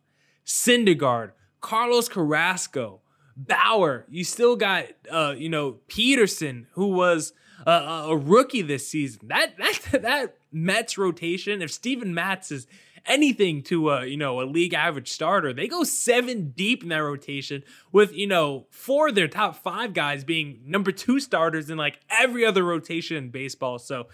Syndergaard, 0.47 1.33
Carlos 1.61 2.09
Carrasco, 2.09 3.01
Bauer. 3.37 4.07
You 4.09 4.23
still 4.23 4.55
got, 4.55 4.85
uh, 5.11 5.35
you 5.37 5.49
know, 5.49 5.79
Peterson, 5.89 6.69
who 6.75 6.87
was 6.89 7.33
a, 7.67 7.71
a 7.71 8.17
rookie 8.17 8.63
this 8.63 8.87
season. 8.87 9.27
That 9.29 9.57
that 9.59 10.03
that 10.03 10.37
Mets 10.53 10.97
rotation. 10.97 11.61
If 11.61 11.73
Steven 11.73 12.15
Matz 12.15 12.53
is 12.53 12.69
anything 13.05 13.63
to 13.65 13.91
a 13.91 14.07
you 14.07 14.17
know 14.17 14.41
a 14.41 14.45
league 14.45 14.75
average 14.75 15.11
starter, 15.11 15.53
they 15.53 15.67
go 15.67 15.83
seven 15.83 16.51
deep 16.51 16.85
in 16.85 16.91
that 16.91 16.99
rotation 16.99 17.65
with 17.91 18.15
you 18.15 18.29
know 18.29 18.67
four 18.71 19.09
of 19.09 19.17
their 19.17 19.29
top 19.29 19.57
five 19.57 19.93
guys 19.93 20.23
being 20.23 20.61
number 20.65 20.93
two 20.93 21.19
starters 21.19 21.69
in 21.69 21.79
like 21.79 21.99
every 22.11 22.45
other 22.45 22.63
rotation 22.63 23.17
in 23.17 23.31
baseball. 23.31 23.81
So 23.81 24.07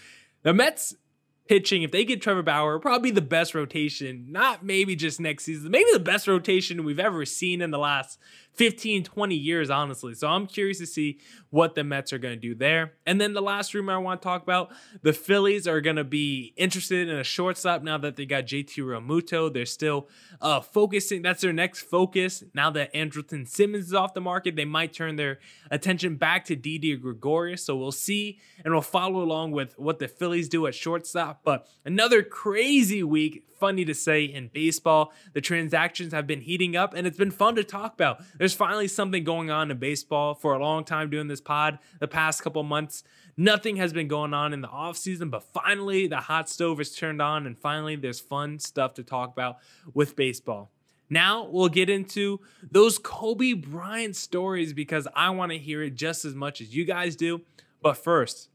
the 0.43 0.55
Mets 0.55 0.95
pitching, 1.49 1.83
if 1.83 1.91
they 1.91 2.05
get 2.05 2.21
Trevor 2.23 2.43
Bauer, 2.43 2.79
probably 2.79 3.11
the 3.11 3.21
best 3.21 3.55
rotation, 3.55 4.27
not 4.29 4.65
maybe 4.65 4.95
just 4.95 5.19
next 5.19 5.45
season, 5.45 5.71
maybe 5.71 5.91
the 5.93 5.99
best 5.99 6.29
rotation 6.29 6.85
we've 6.85 7.01
ever 7.01 7.25
seen 7.25 7.61
in 7.61 7.71
the 7.71 7.79
last 7.79 8.19
15, 8.59 9.05
20 9.05 9.35
years, 9.37 9.71
honestly. 9.71 10.15
So 10.15 10.27
I'm 10.27 10.47
curious 10.47 10.79
to 10.79 10.87
see 10.87 11.21
what 11.51 11.77
the 11.77 11.85
Mets 11.85 12.13
are 12.13 12.19
going 12.19 12.35
to 12.35 12.41
do 12.41 12.57
there. 12.57 12.95
And 13.07 13.21
then 13.21 13.33
the 13.33 13.41
last 13.41 13.73
rumor 13.73 13.95
I 13.95 13.99
want 13.99 14.21
to 14.21 14.27
talk 14.27 14.43
about 14.43 14.73
the 15.03 15.13
Phillies 15.13 15.69
are 15.69 15.81
going 15.81 15.97
to 15.97 16.05
be 16.05 16.53
interested 16.57 17.09
in 17.09 17.17
a 17.17 17.23
shortstop 17.23 17.85
now 17.85 17.99
that 17.99 18.17
they 18.17 18.27
got 18.27 18.47
JT 18.47 18.75
Realmuto. 18.79 19.53
They're 19.53 19.65
still 19.65 20.09
uh, 20.41 20.61
focusing, 20.61 21.23
that's 21.23 21.41
their 21.41 21.53
next 21.53 21.83
focus. 21.83 22.43
Now 22.53 22.71
that 22.71 22.93
Andrelton 22.93 23.47
Simmons 23.47 23.87
is 23.87 23.95
off 23.95 24.13
the 24.13 24.21
market, 24.21 24.57
they 24.57 24.65
might 24.65 24.93
turn 24.93 25.15
their 25.15 25.39
attention 25.71 26.17
back 26.17 26.45
to 26.47 26.57
Didi 26.57 26.97
Gregorius. 26.97 27.65
So 27.65 27.77
we'll 27.77 27.93
see 27.93 28.41
and 28.65 28.75
we'll 28.75 28.83
follow 28.83 29.23
along 29.23 29.53
with 29.53 29.79
what 29.79 30.01
the 30.01 30.09
Phillies 30.09 30.49
do 30.49 30.67
at 30.67 30.75
shortstop. 30.75 31.43
But 31.45 31.69
another 31.85 32.25
crazy 32.25 33.05
week 33.05 33.45
funny 33.59 33.85
to 33.85 33.95
say 33.95 34.25
in 34.25 34.49
baseball. 34.49 35.13
The 35.33 35.41
transactions 35.41 36.13
have 36.13 36.27
been 36.27 36.41
heating 36.41 36.77
up 36.77 36.95
and 36.95 37.07
it's 37.07 37.17
been 37.17 37.31
fun 37.31 37.57
to 37.57 37.65
talk 37.65 37.95
about. 37.95 38.23
There's 38.39 38.55
finally 38.55 38.89
something 38.89 39.25
going 39.25 39.51
on 39.51 39.71
in 39.71 39.79
baseball 39.79 40.35
for 40.35 40.55
a 40.55 40.59
long 40.59 40.85
time 40.85 41.11
doing 41.11 41.29
this 41.29 41.41
pod 41.41 41.79
the 42.01 42.09
past 42.09 42.43
couple 42.43 42.63
months. 42.63 43.05
Nothing 43.37 43.77
has 43.77 43.93
been 43.93 44.09
going 44.09 44.35
on 44.35 44.53
in 44.53 44.63
the 44.63 44.69
offseason, 44.69 45.31
but 45.31 45.45
finally 45.45 46.07
the 46.07 46.17
hot 46.17 46.49
stove 46.49 46.81
is 46.81 46.95
turned 46.95 47.23
on 47.23 47.47
and 47.47 47.59
finally 47.59 47.97
there's 47.97 48.21
fun 48.21 48.59
stuff 48.59 48.95
to 48.95 49.03
talk 49.03 49.33
about 49.33 49.59
with 49.95 50.17
baseball. 50.17 50.71
Now 51.11 51.49
we'll 51.51 51.69
get 51.69 51.89
into 51.89 52.41
those 52.71 52.99
Kobe 52.99 53.55
Bryant 53.55 54.17
stories 54.17 54.73
because 54.73 55.09
I 55.15 55.31
want 55.31 55.53
to 55.53 55.59
hear 55.59 55.83
it 55.83 55.95
just 55.95 56.25
as 56.25 56.35
much 56.35 56.61
as 56.61 56.75
you 56.75 56.85
guys 56.85 57.17
do. 57.17 57.43
But 57.81 57.97
first, 57.97 58.51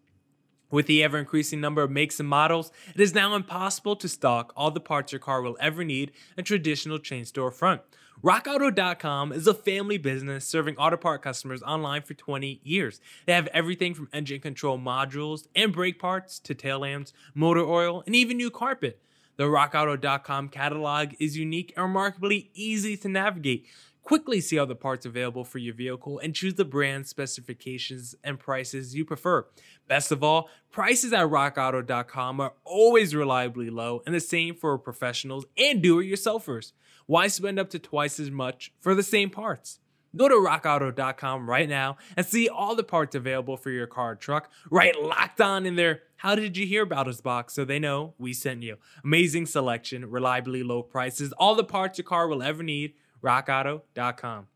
with 0.74 0.88
the 0.88 1.04
ever 1.04 1.20
increasing 1.20 1.62
number 1.62 1.84
of 1.84 1.92
makes 1.92 2.20
and 2.20 2.28
models, 2.28 2.72
it 2.96 3.00
is 3.00 3.14
now 3.14 3.36
impossible 3.36 3.96
to 3.96 4.10
stock 4.10 4.52
all 4.58 4.72
the 4.72 4.80
parts 4.80 5.12
your 5.12 5.20
car 5.20 5.42
will 5.42 5.56
ever 5.62 5.84
need 5.84 6.12
in 6.36 6.42
a 6.42 6.44
traditional 6.44 6.98
chain 6.98 7.24
store 7.26 7.52
front. 7.52 7.82
RockAuto.com 8.24 9.32
is 9.32 9.46
a 9.46 9.54
family 9.54 9.98
business 9.98 10.48
serving 10.48 10.78
auto 10.78 10.98
part 10.98 11.22
customers 11.22 11.62
online 11.62 12.02
for 12.02 12.16
20 12.16 12.60
years. 12.64 13.00
They 13.26 13.34
have 13.34 13.48
everything 13.48 13.94
from 13.94 14.10
engine 14.12 14.40
control 14.40 14.80
modules 14.80 15.46
and 15.56 15.72
brake 15.72 16.00
parts 16.00 16.40
to 16.40 16.56
tail 16.56 16.80
lamps, 16.80 17.14
motor 17.36 17.66
oil, 17.66 18.02
and 18.06 18.16
even 18.16 18.38
new 18.38 18.50
carpet. 18.50 19.00
The 19.36 19.44
RockAuto.com 19.44 20.50
catalog 20.50 21.14
is 21.20 21.38
unique 21.38 21.74
and 21.76 21.86
remarkably 21.86 22.50
easy 22.54 22.98
to 22.98 23.10
navigate. 23.10 23.68
Quickly 24.04 24.42
see 24.42 24.60
all 24.60 24.66
the 24.66 24.76
parts 24.76 25.06
available 25.06 25.46
for 25.46 25.60
your 25.60 25.74
vehicle 25.74 26.20
and 26.20 26.36
choose 26.36 26.56
the 26.56 26.66
brand 26.66 27.08
specifications 27.08 28.16
and 28.22 28.38
prices 28.38 28.94
you 28.94 29.06
prefer. 29.06 29.46
Best 29.88 30.12
of 30.12 30.22
all, 30.22 30.50
prices 30.72 31.14
at 31.14 31.28
rockauto.com 31.28 32.42
are 32.42 32.54
always 32.66 33.16
reliably 33.16 33.70
low 33.70 34.02
and 34.06 34.14
the 34.14 34.20
same 34.20 34.56
for 34.56 34.78
professionals 34.78 35.46
and 35.58 35.82
do 35.82 36.00
it 36.00 36.06
yourselfers. 36.06 36.74
Why 37.06 37.28
spend 37.28 37.60
up 37.60 37.70
to 37.70 37.80
twice 37.80 38.20
as 38.20 38.30
much 38.30 38.74
for 38.80 38.94
the 38.94 39.04
same 39.04 39.30
parts? 39.30 39.80
Go 40.16 40.28
to 40.28 40.36
rockauto.com 40.36 41.50
right 41.50 41.68
now 41.68 41.98
and 42.16 42.26
see 42.26 42.48
all 42.48 42.76
the 42.76 42.84
parts 42.84 43.16
available 43.16 43.58
for 43.58 43.72
your 43.72 43.88
car 43.88 44.12
or 44.12 44.16
truck 44.16 44.52
right 44.70 45.02
locked 45.02 45.42
on 45.42 45.66
in 45.66 45.76
there. 45.76 46.02
How 46.18 46.36
did 46.36 46.56
you 46.56 46.68
hear 46.68 46.84
about 46.84 47.08
us 47.08 47.20
box 47.20 47.54
so 47.54 47.66
they 47.66 47.80
know 47.80 48.14
we 48.20 48.34
sent 48.34 48.64
you? 48.64 48.78
Amazing 49.04 49.48
selection, 49.48 50.10
reliably 50.10 50.62
low 50.62 50.84
prices, 50.84 51.34
all 51.34 51.56
the 51.56 51.64
parts 51.64 51.98
your 51.98 52.06
car 52.06 52.28
will 52.28 52.44
ever 52.44 52.62
need 52.62 52.94
rockauto.com. 53.24 54.48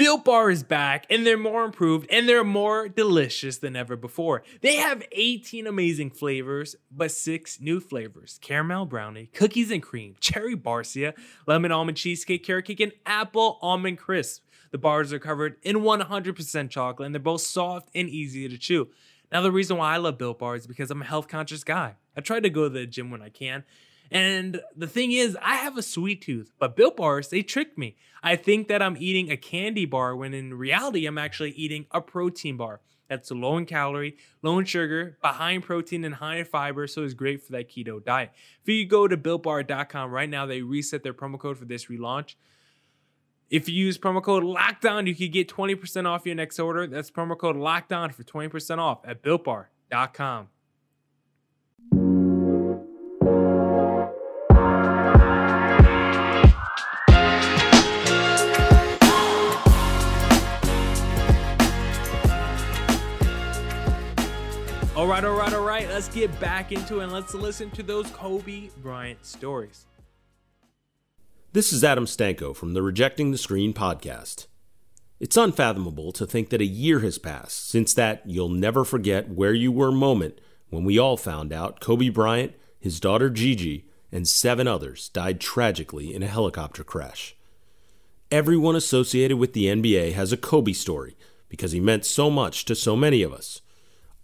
Built 0.00 0.24
Bar 0.24 0.50
is 0.50 0.62
back 0.62 1.04
and 1.10 1.26
they're 1.26 1.36
more 1.36 1.62
improved 1.62 2.08
and 2.10 2.26
they're 2.26 2.42
more 2.42 2.88
delicious 2.88 3.58
than 3.58 3.76
ever 3.76 3.96
before. 3.96 4.42
They 4.62 4.76
have 4.76 5.02
18 5.12 5.66
amazing 5.66 6.12
flavors, 6.12 6.74
but 6.90 7.10
six 7.10 7.60
new 7.60 7.80
flavors 7.80 8.38
caramel 8.40 8.86
brownie, 8.86 9.26
cookies 9.26 9.70
and 9.70 9.82
cream, 9.82 10.16
cherry 10.18 10.56
barcia, 10.56 11.12
lemon 11.46 11.70
almond 11.70 11.98
cheesecake, 11.98 12.44
carrot 12.44 12.64
cake, 12.64 12.80
and 12.80 12.92
apple 13.04 13.58
almond 13.60 13.98
crisp. 13.98 14.42
The 14.70 14.78
bars 14.78 15.12
are 15.12 15.18
covered 15.18 15.56
in 15.62 15.80
100% 15.80 16.70
chocolate 16.70 17.04
and 17.04 17.14
they're 17.14 17.20
both 17.20 17.42
soft 17.42 17.90
and 17.94 18.08
easy 18.08 18.48
to 18.48 18.56
chew. 18.56 18.88
Now, 19.30 19.42
the 19.42 19.52
reason 19.52 19.76
why 19.76 19.94
I 19.94 19.98
love 19.98 20.16
Built 20.16 20.38
Bar 20.38 20.56
is 20.56 20.66
because 20.66 20.90
I'm 20.90 21.02
a 21.02 21.04
health 21.04 21.28
conscious 21.28 21.62
guy. 21.62 21.96
I 22.16 22.20
try 22.20 22.40
to 22.40 22.50
go 22.50 22.64
to 22.64 22.68
the 22.70 22.86
gym 22.86 23.10
when 23.10 23.20
I 23.20 23.28
can, 23.28 23.64
and 24.10 24.60
the 24.76 24.86
thing 24.86 25.12
is, 25.12 25.36
I 25.40 25.56
have 25.56 25.76
a 25.76 25.82
sweet 25.82 26.22
tooth, 26.22 26.52
but 26.58 26.76
Built 26.76 26.96
Bars, 26.96 27.28
they 27.28 27.42
tricked 27.42 27.78
me. 27.78 27.96
I 28.22 28.36
think 28.36 28.68
that 28.68 28.82
I'm 28.82 28.96
eating 28.98 29.30
a 29.30 29.36
candy 29.36 29.86
bar 29.86 30.16
when 30.16 30.34
in 30.34 30.54
reality, 30.54 31.06
I'm 31.06 31.18
actually 31.18 31.52
eating 31.52 31.86
a 31.90 32.00
protein 32.00 32.56
bar. 32.56 32.80
That's 33.08 33.30
low 33.32 33.56
in 33.56 33.66
calorie, 33.66 34.16
low 34.42 34.58
in 34.58 34.64
sugar, 34.64 35.18
but 35.20 35.34
high 35.34 35.50
in 35.50 35.62
protein 35.62 36.04
and 36.04 36.14
high 36.14 36.36
in 36.36 36.44
fiber, 36.44 36.86
so 36.86 37.02
it's 37.02 37.14
great 37.14 37.42
for 37.42 37.52
that 37.52 37.68
keto 37.68 38.02
diet. 38.02 38.30
If 38.62 38.68
you 38.68 38.86
go 38.86 39.08
to 39.08 39.16
builtbar.com 39.16 40.12
right 40.12 40.28
now, 40.28 40.46
they 40.46 40.62
reset 40.62 41.02
their 41.02 41.14
promo 41.14 41.38
code 41.38 41.58
for 41.58 41.64
this 41.64 41.86
relaunch. 41.86 42.36
If 43.50 43.68
you 43.68 43.74
use 43.74 43.98
promo 43.98 44.22
code 44.22 44.44
LOCKDOWN, 44.44 45.08
you 45.08 45.16
can 45.16 45.32
get 45.32 45.48
20% 45.48 46.06
off 46.06 46.24
your 46.24 46.36
next 46.36 46.60
order. 46.60 46.86
That's 46.86 47.10
promo 47.10 47.36
code 47.36 47.56
LOCKDOWN 47.56 48.14
for 48.14 48.22
20% 48.22 48.78
off 48.78 49.00
at 49.04 49.24
builtbar.com. 49.24 50.48
All 65.00 65.06
right, 65.06 65.24
all 65.24 65.32
right, 65.32 65.52
all 65.54 65.64
right. 65.64 65.88
Let's 65.88 66.08
get 66.08 66.38
back 66.40 66.72
into 66.72 67.00
it 67.00 67.04
and 67.04 67.12
let's 67.12 67.32
listen 67.32 67.70
to 67.70 67.82
those 67.82 68.10
Kobe 68.10 68.68
Bryant 68.82 69.24
stories. 69.24 69.86
This 71.54 71.72
is 71.72 71.82
Adam 71.82 72.04
Stanko 72.04 72.54
from 72.54 72.74
the 72.74 72.82
Rejecting 72.82 73.30
the 73.30 73.38
Screen 73.38 73.72
podcast. 73.72 74.46
It's 75.18 75.38
unfathomable 75.38 76.12
to 76.12 76.26
think 76.26 76.50
that 76.50 76.60
a 76.60 76.66
year 76.66 76.98
has 76.98 77.16
passed 77.16 77.66
since 77.70 77.94
that 77.94 78.20
you'll 78.26 78.50
never 78.50 78.84
forget 78.84 79.30
where 79.30 79.54
you 79.54 79.72
were 79.72 79.90
moment 79.90 80.38
when 80.68 80.84
we 80.84 80.98
all 80.98 81.16
found 81.16 81.50
out 81.50 81.80
Kobe 81.80 82.10
Bryant, 82.10 82.52
his 82.78 83.00
daughter 83.00 83.30
Gigi, 83.30 83.88
and 84.12 84.28
seven 84.28 84.68
others 84.68 85.08
died 85.08 85.40
tragically 85.40 86.14
in 86.14 86.22
a 86.22 86.26
helicopter 86.26 86.84
crash. 86.84 87.34
Everyone 88.30 88.76
associated 88.76 89.38
with 89.38 89.54
the 89.54 89.64
NBA 89.64 90.12
has 90.12 90.30
a 90.30 90.36
Kobe 90.36 90.74
story 90.74 91.16
because 91.48 91.72
he 91.72 91.80
meant 91.80 92.04
so 92.04 92.28
much 92.28 92.66
to 92.66 92.74
so 92.74 92.94
many 92.94 93.22
of 93.22 93.32
us. 93.32 93.62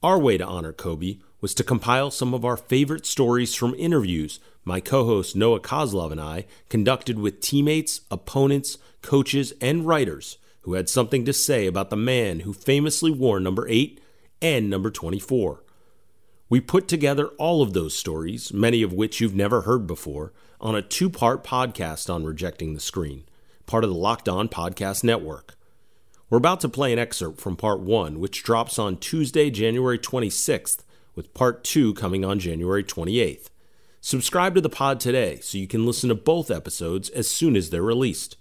Our 0.07 0.21
way 0.21 0.39
to 0.39 0.47
honor 0.47 0.73
Kobe 0.73 1.19
was 1.41 1.53
to 1.55 1.65
compile 1.65 2.13
some 2.13 2.33
of 2.33 2.45
our 2.45 2.57
favorite 2.57 3.05
stories 3.05 3.57
from 3.57 3.75
interviews 3.75 4.39
my 4.65 4.79
co 4.79 5.05
host 5.05 5.35
Noah 5.35 5.59
Kozlov 5.59 6.13
and 6.13 6.21
I 6.21 6.47
conducted 6.69 7.19
with 7.19 7.41
teammates, 7.41 8.03
opponents, 8.09 8.79
coaches, 9.03 9.53
and 9.61 9.85
writers 9.85 10.39
who 10.61 10.75
had 10.75 10.89
something 10.89 11.25
to 11.25 11.33
say 11.33 11.67
about 11.67 11.91
the 11.91 11.97
man 11.97 12.39
who 12.39 12.53
famously 12.53 13.11
wore 13.11 13.41
number 13.41 13.67
8 13.69 14.01
and 14.41 14.71
number 14.71 14.93
24. 14.93 15.65
We 16.49 16.61
put 16.61 16.87
together 16.87 17.31
all 17.31 17.61
of 17.61 17.73
those 17.73 17.99
stories, 17.99 18.53
many 18.53 18.83
of 18.83 18.93
which 18.93 19.21
you've 19.21 19.35
never 19.35 19.63
heard 19.63 19.89
before, 19.89 20.33
on 20.61 20.77
a 20.77 20.83
two 20.83 21.11
part 21.11 21.43
podcast 21.43 22.09
on 22.15 22.23
Rejecting 22.23 22.75
the 22.75 22.81
Screen, 22.81 23.25
part 23.67 23.83
of 23.83 23.91
the 23.91 23.97
Locked 23.97 24.29
On 24.29 24.49
Podcast 24.49 25.03
Network. 25.03 25.57
We're 26.29 26.39
about 26.39 26.59
to 26.63 26.69
play 26.69 26.93
an 26.93 26.99
excerpt 26.99 27.41
from 27.41 27.55
part 27.55 27.79
one, 27.79 28.19
which 28.19 28.43
drops 28.43 28.81
on 28.81 28.97
Tuesday, 28.97 29.49
January 29.49 29.97
26th, 29.97 30.79
with 31.15 31.33
part 31.35 31.63
two 31.63 31.95
coming 31.95 32.25
on 32.25 32.41
January 32.41 32.83
28th. 32.83 33.47
Subscribe 34.01 34.57
to 34.57 34.61
the 34.61 34.69
pod 34.69 34.99
today 34.99 35.39
so 35.41 35.57
you 35.57 35.69
can 35.69 35.87
listen 35.87 36.09
to 36.09 36.17
both 36.17 36.51
episodes 36.51 37.11
as 37.11 37.31
soon 37.31 37.55
as 37.55 37.71
they're 37.71 37.81
released. 37.81 38.37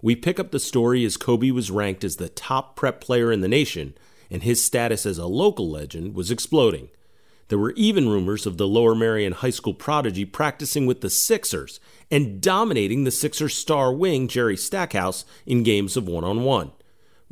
We 0.00 0.16
pick 0.16 0.40
up 0.40 0.52
the 0.52 0.58
story 0.58 1.04
as 1.04 1.18
Kobe 1.18 1.50
was 1.50 1.70
ranked 1.70 2.02
as 2.02 2.16
the 2.16 2.30
top 2.30 2.76
prep 2.76 3.02
player 3.02 3.30
in 3.30 3.42
the 3.42 3.48
nation, 3.48 3.92
and 4.30 4.42
his 4.42 4.64
status 4.64 5.04
as 5.04 5.18
a 5.18 5.26
local 5.26 5.70
legend 5.70 6.14
was 6.14 6.30
exploding. 6.30 6.88
There 7.48 7.58
were 7.58 7.72
even 7.72 8.08
rumors 8.08 8.46
of 8.46 8.56
the 8.56 8.66
Lower 8.66 8.94
Merion 8.94 9.34
High 9.34 9.50
School 9.50 9.74
prodigy 9.74 10.24
practicing 10.24 10.86
with 10.86 11.02
the 11.02 11.10
Sixers 11.10 11.78
and 12.10 12.40
dominating 12.40 13.04
the 13.04 13.10
Sixers 13.10 13.54
star 13.54 13.92
wing 13.92 14.28
Jerry 14.28 14.56
Stackhouse 14.56 15.26
in 15.44 15.62
games 15.62 15.98
of 15.98 16.08
one 16.08 16.24
on 16.24 16.44
one. 16.44 16.72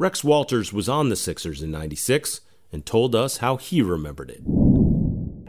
Rex 0.00 0.25
Walters 0.25 0.73
was 0.73 0.88
on 0.88 1.11
the 1.11 1.14
Sixers 1.14 1.61
in 1.61 1.71
96 1.71 2.40
and 2.73 2.87
told 2.87 3.14
us 3.14 3.37
how 3.37 3.59
he 3.59 3.83
remembered 3.83 4.30
it. 4.30 4.40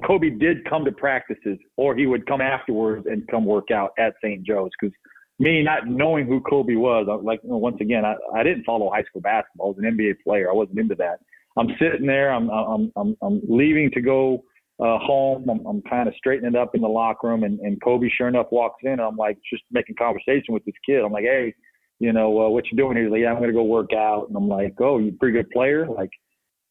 Kobe 0.06 0.30
did 0.30 0.70
come 0.70 0.84
to 0.84 0.92
practices, 0.92 1.58
or 1.78 1.96
he 1.96 2.06
would 2.06 2.28
come 2.28 2.42
afterwards 2.42 3.06
and 3.10 3.26
come 3.30 3.46
work 3.46 3.72
out 3.72 3.92
at 3.98 4.14
St. 4.22 4.46
Joe's. 4.46 4.72
Because 4.78 4.94
me 5.40 5.64
not 5.64 5.88
knowing 5.88 6.28
who 6.28 6.42
Kobe 6.42 6.76
was, 6.76 7.08
like 7.24 7.40
once 7.44 7.78
again, 7.80 8.04
I, 8.04 8.16
I 8.36 8.44
didn't 8.44 8.66
follow 8.66 8.92
high 8.94 9.04
school 9.04 9.22
basketball. 9.22 9.68
I 9.68 9.70
was 9.70 9.78
an 9.82 9.98
NBA 9.98 10.16
player. 10.22 10.50
I 10.52 10.54
wasn't 10.54 10.80
into 10.80 10.96
that. 10.96 11.20
I'm 11.58 11.70
sitting 11.80 12.06
there. 12.06 12.34
I'm 12.34 12.50
I'm 12.50 12.92
I'm, 12.98 13.16
I'm 13.22 13.42
leaving 13.48 13.90
to 13.92 14.02
go 14.02 14.44
uh, 14.82 14.98
home. 14.98 15.50
I'm, 15.50 15.66
I'm 15.66 15.82
kind 15.84 16.10
of 16.10 16.16
straightening 16.18 16.58
up 16.58 16.76
in 16.76 16.82
the 16.82 16.90
locker 16.90 17.30
room, 17.30 17.46
and, 17.46 17.58
and 17.62 17.82
Kobe, 17.82 18.10
sure 18.18 18.28
enough, 18.28 18.48
walks 18.52 18.82
in. 18.84 19.00
I'm 19.00 19.16
like 19.16 19.38
just 19.50 19.64
making 19.72 19.96
conversation 19.96 20.54
with 20.54 20.66
this 20.66 20.76
kid. 20.86 21.06
I'm 21.06 21.14
like, 21.14 21.24
hey, 21.24 21.54
you 22.02 22.12
know, 22.12 22.42
uh, 22.42 22.50
what 22.50 22.66
you 22.72 22.76
doing 22.76 22.98
here? 22.98 23.06
He's 23.06 23.12
like, 23.12 23.22
yeah, 23.22 23.30
I'm 23.30 23.38
going 23.38 23.50
to 23.50 23.54
go 23.54 23.64
work 23.64 23.94
out. 23.94 24.26
And 24.28 24.36
I'm 24.36 24.48
like, 24.48 24.74
oh, 24.80 24.98
you 24.98 25.12
pretty 25.12 25.38
good 25.38 25.52
player? 25.52 25.88
Like, 25.88 26.10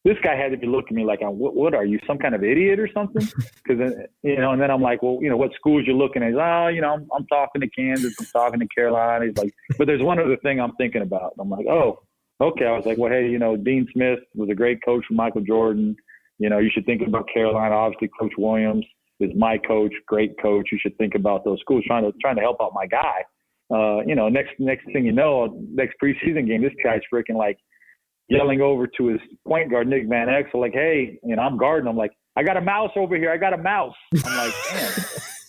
this 0.04 0.16
guy 0.24 0.34
had 0.34 0.50
to 0.50 0.56
be 0.56 0.66
looking 0.66 0.96
at 0.96 1.02
me 1.02 1.04
like, 1.04 1.20
what, 1.20 1.54
what 1.54 1.72
are 1.72 1.84
you, 1.84 2.00
some 2.04 2.18
kind 2.18 2.34
of 2.34 2.42
idiot 2.42 2.80
or 2.80 2.88
something? 2.92 3.26
Because 3.62 3.92
you 4.24 4.36
know, 4.38 4.50
and 4.50 4.60
then 4.60 4.72
I'm 4.72 4.82
like, 4.82 5.02
well, 5.02 5.18
you 5.20 5.30
know, 5.30 5.36
what 5.36 5.52
schools 5.54 5.84
you 5.86 5.96
looking 5.96 6.24
at? 6.24 6.30
He's, 6.30 6.38
oh, 6.40 6.66
you 6.66 6.80
know, 6.80 6.94
I'm, 6.94 7.06
I'm 7.16 7.26
talking 7.26 7.60
to 7.60 7.68
Kansas, 7.68 8.12
I'm 8.18 8.26
talking 8.26 8.58
to 8.58 8.66
Carolina. 8.74 9.26
He's 9.26 9.36
like, 9.36 9.54
but 9.78 9.86
there's 9.86 10.02
one 10.02 10.18
other 10.18 10.36
thing 10.38 10.60
I'm 10.60 10.74
thinking 10.74 11.02
about. 11.02 11.34
And 11.36 11.42
I'm 11.42 11.50
like, 11.50 11.66
oh, 11.68 12.00
okay. 12.40 12.64
I 12.64 12.72
was 12.72 12.84
like, 12.86 12.98
well, 12.98 13.12
hey, 13.12 13.28
you 13.28 13.38
know, 13.38 13.56
Dean 13.56 13.86
Smith 13.92 14.18
was 14.34 14.48
a 14.50 14.54
great 14.54 14.84
coach 14.84 15.04
for 15.06 15.14
Michael 15.14 15.42
Jordan. 15.42 15.94
You 16.38 16.48
know, 16.48 16.58
you 16.58 16.70
should 16.74 16.86
think 16.86 17.02
about 17.06 17.28
Carolina. 17.32 17.76
Obviously, 17.76 18.10
Coach 18.18 18.32
Williams 18.36 18.86
is 19.20 19.30
my 19.36 19.58
coach, 19.58 19.92
great 20.08 20.32
coach. 20.42 20.70
You 20.72 20.78
should 20.82 20.96
think 20.98 21.14
about 21.14 21.44
those 21.44 21.60
schools 21.60 21.84
trying 21.86 22.02
to 22.02 22.12
trying 22.20 22.36
to 22.36 22.42
help 22.42 22.56
out 22.60 22.72
my 22.74 22.86
guy. 22.86 23.22
Uh, 23.72 24.00
you 24.06 24.14
know, 24.14 24.28
next 24.28 24.50
next 24.58 24.84
thing 24.92 25.04
you 25.04 25.12
know, 25.12 25.64
next 25.72 25.94
preseason 26.02 26.46
game, 26.46 26.62
this 26.62 26.72
guy's 26.82 27.00
freaking 27.12 27.36
like 27.36 27.56
yelling 28.28 28.60
over 28.60 28.86
to 28.86 29.06
his 29.06 29.20
point 29.46 29.70
guard 29.70 29.88
Nick 29.88 30.08
Van 30.08 30.28
Exel, 30.28 30.60
like, 30.60 30.72
"Hey," 30.72 31.18
you 31.22 31.36
know, 31.36 31.42
I'm 31.42 31.56
guarding. 31.56 31.88
I'm 31.88 31.96
like, 31.96 32.12
"I 32.36 32.42
got 32.42 32.56
a 32.56 32.60
mouse 32.60 32.90
over 32.96 33.16
here. 33.16 33.30
I 33.30 33.36
got 33.36 33.52
a 33.52 33.58
mouse." 33.58 33.94
I'm 34.24 34.36
like, 34.36 34.54
"Man, 34.72 34.92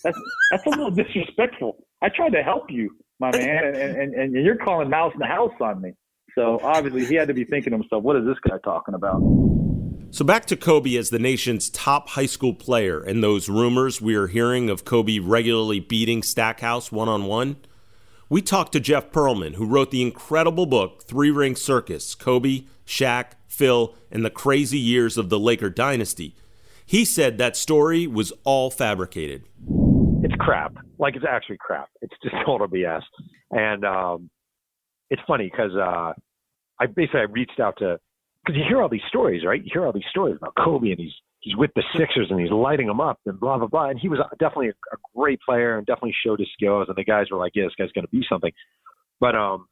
that's 0.04 0.18
that's 0.50 0.66
a 0.66 0.70
little 0.70 0.90
disrespectful." 0.90 1.84
I 2.02 2.08
tried 2.08 2.32
to 2.32 2.42
help 2.42 2.70
you, 2.70 2.90
my 3.18 3.30
man, 3.32 3.64
and 3.64 3.76
and, 3.76 4.14
and 4.14 4.44
you're 4.44 4.56
calling 4.56 4.90
mouse 4.90 5.12
in 5.14 5.20
the 5.20 5.26
house 5.26 5.52
on 5.60 5.80
me. 5.80 5.92
So 6.36 6.60
obviously, 6.62 7.04
he 7.04 7.14
had 7.14 7.28
to 7.28 7.34
be 7.34 7.44
thinking 7.44 7.72
to 7.72 7.78
himself, 7.78 8.02
"What 8.02 8.16
is 8.16 8.24
this 8.24 8.38
guy 8.48 8.58
talking 8.64 8.94
about?" 8.94 9.20
So 10.12 10.26
back 10.26 10.44
to 10.46 10.56
Kobe 10.56 10.94
as 10.96 11.08
the 11.08 11.18
nation's 11.18 11.70
top 11.70 12.10
high 12.10 12.26
school 12.26 12.52
player 12.52 13.00
and 13.00 13.24
those 13.24 13.48
rumors 13.48 14.02
we 14.02 14.14
are 14.14 14.26
hearing 14.26 14.68
of 14.68 14.84
Kobe 14.84 15.18
regularly 15.18 15.80
beating 15.80 16.22
Stackhouse 16.22 16.92
one 16.92 17.08
on 17.08 17.24
one. 17.24 17.56
We 18.32 18.40
talked 18.40 18.72
to 18.72 18.80
Jeff 18.80 19.10
Pearlman, 19.10 19.56
who 19.56 19.66
wrote 19.66 19.90
the 19.90 20.00
incredible 20.00 20.64
book 20.64 21.02
Three 21.02 21.30
Ring 21.30 21.54
Circus 21.54 22.14
Kobe, 22.14 22.62
Shaq, 22.86 23.32
Phil, 23.46 23.94
and 24.10 24.24
the 24.24 24.30
Crazy 24.30 24.78
Years 24.78 25.18
of 25.18 25.28
the 25.28 25.38
Laker 25.38 25.68
Dynasty. 25.68 26.34
He 26.86 27.04
said 27.04 27.36
that 27.36 27.58
story 27.58 28.06
was 28.06 28.32
all 28.44 28.70
fabricated. 28.70 29.44
It's 30.24 30.34
crap. 30.40 30.74
Like, 30.98 31.14
it's 31.14 31.26
actually 31.28 31.58
crap. 31.60 31.90
It's 32.00 32.14
just 32.22 32.34
total 32.46 32.68
BS. 32.68 33.02
And 33.50 33.84
um, 33.84 34.30
it's 35.10 35.20
funny 35.26 35.50
because 35.52 35.76
uh, 35.76 36.14
I 36.80 36.86
basically 36.86 37.20
I 37.20 37.24
reached 37.24 37.60
out 37.60 37.76
to 37.80 37.98
because 38.46 38.56
you 38.58 38.64
hear 38.66 38.80
all 38.80 38.88
these 38.88 39.02
stories, 39.08 39.44
right? 39.44 39.62
You 39.62 39.68
hear 39.70 39.84
all 39.84 39.92
these 39.92 40.08
stories 40.08 40.36
about 40.40 40.54
Kobe 40.56 40.88
and 40.88 40.98
he's 40.98 41.12
he's 41.42 41.56
with 41.56 41.70
the 41.74 41.82
Sixers 41.96 42.28
and 42.30 42.40
he's 42.40 42.50
lighting 42.50 42.86
them 42.86 43.00
up 43.00 43.18
and 43.26 43.38
blah 43.38 43.58
blah 43.58 43.66
blah. 43.66 43.90
And 43.90 43.98
he 44.00 44.08
was 44.08 44.20
definitely 44.38 44.68
a, 44.68 44.94
a 44.94 44.98
great 45.14 45.40
player 45.46 45.76
and 45.76 45.86
definitely 45.86 46.14
showed 46.24 46.38
his 46.38 46.48
skills. 46.54 46.86
And 46.88 46.96
the 46.96 47.04
guys 47.04 47.26
were 47.30 47.38
like, 47.38 47.52
"Yeah, 47.54 47.64
this 47.64 47.74
guy's 47.78 47.92
going 47.92 48.06
to 48.06 48.10
be 48.10 48.24
something." 48.28 48.52
But 49.20 49.36
um, 49.36 49.66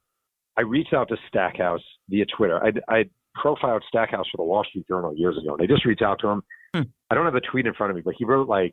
I 0.58 0.62
reached 0.62 0.92
out 0.92 1.08
to 1.08 1.16
Stackhouse 1.28 1.82
via 2.08 2.26
Twitter. 2.36 2.60
I 2.62 2.72
I 2.92 3.04
profiled 3.34 3.84
Stackhouse 3.88 4.26
for 4.30 4.36
the 4.36 4.44
Wall 4.44 4.64
Street 4.68 4.86
Journal 4.86 5.16
years 5.16 5.38
ago, 5.38 5.54
and 5.54 5.62
I 5.62 5.66
just 5.66 5.86
reached 5.86 6.02
out 6.02 6.18
to 6.20 6.28
him. 6.28 6.42
Hmm. 6.74 6.82
I 7.08 7.14
don't 7.14 7.24
have 7.24 7.34
the 7.34 7.40
tweet 7.50 7.66
in 7.66 7.74
front 7.74 7.90
of 7.90 7.96
me, 7.96 8.02
but 8.04 8.14
he 8.18 8.24
wrote 8.24 8.48
like, 8.48 8.72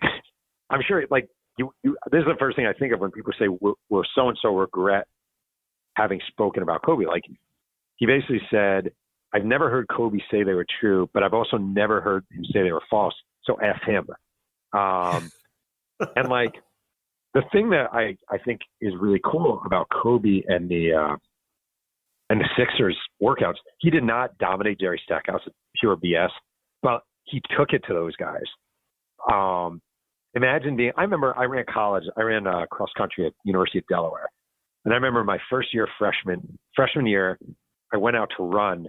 I'm 0.70 0.80
sure 0.86 1.04
like 1.10 1.28
you, 1.58 1.72
you. 1.82 1.96
This 2.10 2.20
is 2.20 2.26
the 2.26 2.36
first 2.38 2.56
thing 2.56 2.66
I 2.66 2.72
think 2.72 2.92
of 2.92 3.00
when 3.00 3.12
people 3.12 3.32
say, 3.38 3.46
we'll 3.48 4.04
so 4.14 4.28
and 4.28 4.38
so 4.42 4.56
regret 4.56 5.06
having 5.96 6.20
spoken 6.28 6.62
about 6.62 6.82
Kobe?" 6.84 7.06
Like 7.06 7.22
he 7.96 8.06
basically 8.06 8.40
said 8.50 8.90
I've 9.36 9.44
never 9.44 9.68
heard 9.68 9.86
Kobe 9.94 10.18
say 10.30 10.44
they 10.44 10.54
were 10.54 10.66
true, 10.80 11.10
but 11.12 11.22
I've 11.22 11.34
also 11.34 11.58
never 11.58 12.00
heard 12.00 12.24
him 12.30 12.42
say 12.46 12.62
they 12.62 12.72
were 12.72 12.82
false. 12.88 13.14
So 13.44 13.56
F 13.56 13.82
him. 13.86 14.06
Um, 14.72 15.30
and 16.16 16.30
like 16.30 16.54
the 17.34 17.42
thing 17.52 17.68
that 17.70 17.88
I, 17.92 18.16
I 18.30 18.38
think 18.38 18.62
is 18.80 18.94
really 18.98 19.20
cool 19.22 19.60
about 19.66 19.88
Kobe 19.90 20.40
and 20.48 20.70
the 20.70 20.92
uh, 20.94 21.16
and 22.30 22.40
the 22.40 22.48
Sixers 22.56 22.96
workouts, 23.22 23.56
he 23.78 23.90
did 23.90 24.04
not 24.04 24.38
dominate 24.38 24.80
Jerry 24.80 25.00
Stackhouse 25.04 25.42
pure 25.78 25.96
BS, 25.96 26.30
but 26.82 27.02
he 27.24 27.42
took 27.58 27.74
it 27.74 27.84
to 27.88 27.92
those 27.92 28.16
guys. 28.16 28.46
Um, 29.30 29.82
imagine 30.34 30.76
being. 30.76 30.92
I 30.96 31.02
remember 31.02 31.36
I 31.36 31.44
ran 31.44 31.66
college. 31.70 32.04
I 32.16 32.22
ran 32.22 32.46
uh, 32.46 32.64
cross 32.70 32.90
country 32.96 33.26
at 33.26 33.34
University 33.44 33.80
of 33.80 33.84
Delaware, 33.88 34.30
and 34.86 34.94
I 34.94 34.96
remember 34.96 35.24
my 35.24 35.38
first 35.50 35.74
year 35.74 35.86
freshman 35.98 36.58
freshman 36.74 37.06
year, 37.06 37.38
I 37.92 37.98
went 37.98 38.16
out 38.16 38.30
to 38.38 38.42
run 38.42 38.88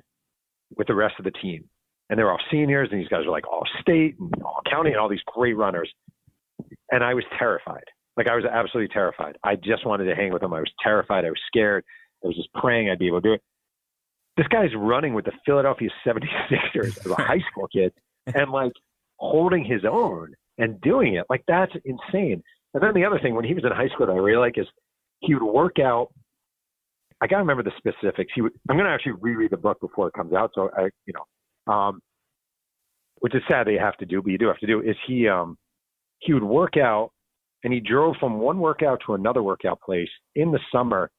with 0.75 0.87
the 0.87 0.95
rest 0.95 1.15
of 1.19 1.25
the 1.25 1.31
team. 1.31 1.65
And 2.09 2.17
they're 2.17 2.31
all 2.31 2.39
seniors, 2.49 2.89
and 2.91 3.01
these 3.01 3.09
guys 3.09 3.25
are 3.25 3.31
like 3.31 3.47
all 3.47 3.63
state 3.81 4.15
and 4.19 4.43
all 4.43 4.61
county 4.69 4.91
and 4.91 4.99
all 4.99 5.09
these 5.09 5.23
great 5.27 5.57
runners. 5.57 5.91
And 6.91 7.03
I 7.03 7.13
was 7.13 7.25
terrified. 7.37 7.83
Like 8.15 8.27
I 8.27 8.35
was 8.35 8.45
absolutely 8.45 8.93
terrified. 8.93 9.37
I 9.43 9.55
just 9.55 9.85
wanted 9.85 10.05
to 10.05 10.15
hang 10.15 10.33
with 10.33 10.41
them. 10.41 10.53
I 10.53 10.59
was 10.59 10.71
terrified. 10.81 11.25
I 11.25 11.29
was 11.29 11.39
scared. 11.47 11.83
I 12.23 12.27
was 12.27 12.35
just 12.35 12.51
praying 12.53 12.89
I'd 12.89 12.97
be 12.97 13.07
able 13.07 13.21
to 13.21 13.27
do 13.27 13.33
it. 13.33 13.41
This 14.37 14.47
guy's 14.47 14.73
running 14.75 15.13
with 15.13 15.25
the 15.25 15.33
Philadelphia 15.45 15.89
76ers 16.05 16.97
as 16.97 17.05
a 17.05 17.15
high 17.21 17.43
school 17.51 17.67
kid 17.67 17.91
and 18.25 18.51
like 18.51 18.71
holding 19.17 19.63
his 19.63 19.81
own 19.89 20.33
and 20.57 20.79
doing 20.81 21.15
it. 21.15 21.25
Like 21.29 21.43
that's 21.47 21.73
insane. 21.85 22.41
And 22.73 22.83
then 22.83 22.93
the 22.93 23.05
other 23.05 23.19
thing, 23.19 23.35
when 23.35 23.45
he 23.45 23.53
was 23.53 23.63
in 23.63 23.71
high 23.71 23.87
school 23.89 24.07
that 24.07 24.13
I 24.13 24.17
really 24.17 24.37
like 24.37 24.57
is 24.57 24.67
he 25.19 25.33
would 25.33 25.43
work 25.43 25.79
out 25.79 26.09
I 27.21 27.27
gotta 27.27 27.41
remember 27.41 27.63
the 27.63 27.71
specifics. 27.77 28.31
He, 28.35 28.41
I'm 28.41 28.77
gonna 28.77 28.89
actually 28.89 29.13
reread 29.19 29.51
the 29.51 29.57
book 29.57 29.79
before 29.81 30.07
it 30.07 30.13
comes 30.13 30.33
out. 30.33 30.51
So 30.53 30.69
I, 30.77 30.89
you 31.05 31.13
know, 31.13 31.73
um, 31.73 32.01
which 33.19 33.33
is 33.33 33.41
sad 33.47 33.67
that 33.67 33.71
you 33.71 33.79
have 33.79 33.97
to 33.97 34.05
do, 34.05 34.21
but 34.21 34.31
you 34.31 34.37
do 34.37 34.47
have 34.47 34.59
to 34.59 34.67
do. 34.67 34.81
Is 34.81 34.95
he, 35.07 35.27
um, 35.27 35.57
he 36.19 36.33
would 36.33 36.43
work 36.43 36.77
out, 36.77 37.11
and 37.63 37.73
he 37.73 37.79
drove 37.79 38.15
from 38.19 38.39
one 38.39 38.59
workout 38.59 39.01
to 39.05 39.15
another 39.15 39.41
workout 39.41 39.81
place 39.81 40.09
in 40.35 40.51
the 40.51 40.59
summer, 40.71 41.09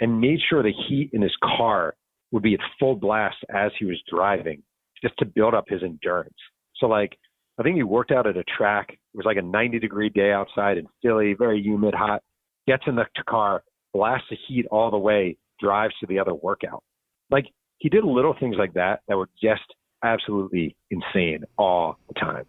and 0.00 0.20
made 0.20 0.38
sure 0.48 0.62
the 0.62 0.72
heat 0.88 1.10
in 1.12 1.22
his 1.22 1.36
car 1.42 1.94
would 2.30 2.42
be 2.42 2.54
at 2.54 2.60
full 2.78 2.94
blast 2.94 3.36
as 3.52 3.72
he 3.78 3.84
was 3.84 4.00
driving, 4.08 4.62
just 5.02 5.14
to 5.18 5.24
build 5.24 5.54
up 5.54 5.64
his 5.68 5.82
endurance. 5.82 6.36
So 6.76 6.86
like, 6.86 7.18
I 7.58 7.64
think 7.64 7.74
he 7.74 7.82
worked 7.82 8.12
out 8.12 8.28
at 8.28 8.36
a 8.36 8.44
track. 8.44 8.90
It 8.90 9.16
was 9.16 9.26
like 9.26 9.36
a 9.36 9.42
90 9.42 9.80
degree 9.80 10.10
day 10.10 10.30
outside 10.30 10.78
in 10.78 10.86
Philly, 11.02 11.34
very 11.36 11.60
humid, 11.60 11.94
hot. 11.94 12.22
Gets 12.68 12.84
in 12.86 12.94
the 12.94 13.06
car, 13.28 13.64
blasts 13.92 14.28
the 14.30 14.36
heat 14.46 14.66
all 14.70 14.90
the 14.92 14.98
way, 14.98 15.36
drives 15.60 15.94
to 16.00 16.06
the 16.06 16.18
other 16.18 16.34
workout. 16.34 16.82
Like 17.30 17.46
he 17.78 17.88
did 17.88 18.04
little 18.04 18.34
things 18.38 18.56
like 18.58 18.74
that 18.74 19.00
that 19.08 19.16
were 19.16 19.28
just 19.40 19.62
absolutely 20.02 20.76
insane 20.90 21.44
all 21.56 21.98
the 22.08 22.14
time. 22.14 22.44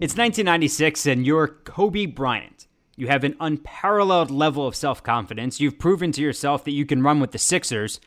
It's 0.00 0.16
1996 0.16 1.06
and 1.06 1.26
you're 1.26 1.48
Kobe 1.48 2.06
Bryant. 2.06 2.66
You 2.96 3.08
have 3.08 3.24
an 3.24 3.36
unparalleled 3.40 4.30
level 4.30 4.66
of 4.66 4.74
self 4.74 5.02
confidence. 5.02 5.60
You've 5.60 5.78
proven 5.78 6.12
to 6.12 6.22
yourself 6.22 6.64
that 6.64 6.72
you 6.72 6.86
can 6.86 7.02
run 7.02 7.20
with 7.20 7.32
the 7.32 7.38
Sixers. 7.38 8.00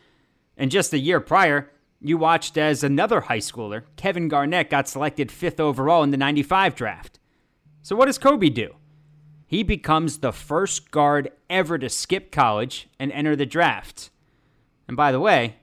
And 0.58 0.72
just 0.72 0.94
a 0.94 1.00
year 1.00 1.20
prior, 1.20 1.72
you 2.02 2.18
watched 2.18 2.58
as 2.58 2.84
another 2.84 3.22
high 3.22 3.40
schooler, 3.40 3.84
Kevin 3.96 4.28
Garnett, 4.28 4.70
got 4.70 4.88
selected 4.88 5.32
fifth 5.32 5.60
overall 5.60 6.04
in 6.04 6.12
the 6.12 6.18
95 6.18 6.76
draft. 6.76 7.20
So, 7.82 7.96
what 7.96 8.06
does 8.06 8.18
Kobe 8.18 8.50
do? 8.50 8.76
He 9.50 9.64
becomes 9.64 10.20
the 10.20 10.32
first 10.32 10.92
guard 10.92 11.32
ever 11.50 11.80
to 11.80 11.90
skip 11.90 12.32
college 12.32 12.88
and 13.00 13.12
enter 13.12 13.36
the 13.36 13.48
draft. 13.48 14.12
And 14.88 14.96
by 14.96 15.12
the 15.12 15.20
way, 15.20 15.56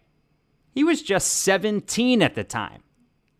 he 0.75 0.83
was 0.83 1.03
just 1.03 1.29
17 1.29 2.20
at 2.20 2.35
the 2.35 2.42
time. 2.42 2.83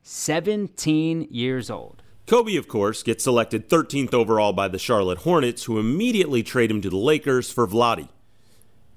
17 0.05 1.27
years 1.33 1.69
old. 1.69 2.01
Kobe, 2.29 2.55
of 2.55 2.69
course, 2.69 3.03
gets 3.03 3.25
selected 3.25 3.69
13th 3.69 4.15
overall 4.15 4.53
by 4.53 4.69
the 4.69 4.79
Charlotte 4.79 5.19
Hornets, 5.19 5.65
who 5.65 5.81
immediately 5.81 6.45
trade 6.45 6.71
him 6.71 6.81
to 6.81 6.91
the 6.91 6.97
Lakers 6.97 7.51
for 7.51 7.67
Vlade. 7.67 8.09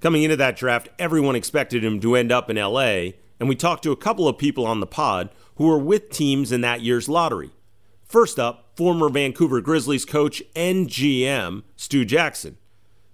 Coming 0.02 0.22
into 0.22 0.38
that 0.38 0.56
draft, 0.56 0.90
everyone 1.00 1.36
expected 1.36 1.84
him 1.84 2.00
to 2.02 2.16
end 2.16 2.32
up 2.32 2.52
in 2.52 2.58
LA, 2.58 3.14
and 3.40 3.50
we 3.50 3.56
talked 3.56 3.82
to 3.84 3.92
a 3.92 3.98
couple 3.98 4.28
of 4.28 4.38
people 4.38 4.68
on 4.68 4.82
the 4.82 4.86
pod 4.86 5.32
who 5.56 5.66
were 5.66 5.80
with 5.80 6.12
teams 6.12 6.52
in 6.52 6.62
that 6.62 6.82
year's 6.82 7.10
lottery. 7.10 7.50
First 8.10 8.40
up, 8.40 8.72
former 8.76 9.08
Vancouver 9.08 9.62
Grizzlies 9.62 10.04
coach 10.04 10.42
and 10.56 10.88
GM 10.88 11.62
Stu 11.76 12.06
Jackson. 12.06 12.58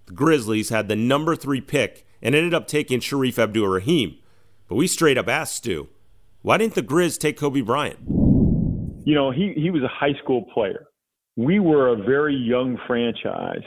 The 0.06 0.14
Grizzlies 0.14 0.70
had 0.70 0.88
the 0.88 0.96
number 0.96 1.36
three 1.36 1.60
pick 1.60 2.08
and 2.22 2.34
ended 2.34 2.54
up 2.54 2.66
taking 2.66 3.02
Shareef 3.02 3.38
Abdul 3.38 3.68
Rahim. 3.68 4.16
But 4.70 4.76
we 4.76 4.88
straight 4.88 5.18
up 5.18 5.28
asked 5.28 5.58
Stu, 5.58 5.90
why 6.44 6.58
didn't 6.58 6.76
the 6.76 6.82
Grizz 6.82 7.20
take 7.20 7.36
Kobe 7.38 7.60
Bryant? 7.60 8.00
You 8.08 9.16
know, 9.16 9.32
he, 9.32 9.52
he 9.58 9.70
was 9.70 9.84
a 9.84 9.90
high 9.90 10.18
school 10.24 10.44
player. 10.54 10.86
We 11.36 11.60
were 11.60 11.90
a 11.90 11.98
very 11.98 12.34
young 12.34 12.78
franchise. 12.88 13.66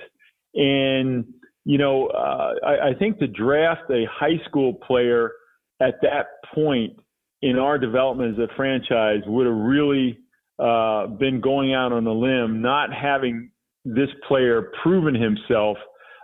And, 0.54 1.26
you 1.66 1.76
know, 1.76 2.06
uh, 2.06 2.54
I, 2.64 2.88
I 2.88 2.94
think 2.98 3.18
to 3.18 3.26
draft 3.26 3.90
a 3.90 4.06
high 4.10 4.40
school 4.48 4.72
player 4.72 5.32
at 5.78 6.00
that 6.00 6.28
point 6.54 6.98
in 7.42 7.58
our 7.58 7.76
development 7.76 8.38
as 8.38 8.48
a 8.48 8.56
franchise 8.56 9.20
would 9.26 9.46
have 9.46 9.54
really 9.54 10.20
uh, 10.58 11.06
been 11.06 11.40
going 11.40 11.74
out 11.74 11.92
on 11.92 12.06
a 12.06 12.12
limb, 12.12 12.60
not 12.60 12.90
having 12.92 13.50
this 13.84 14.08
player 14.26 14.70
proven 14.82 15.14
himself 15.14 15.78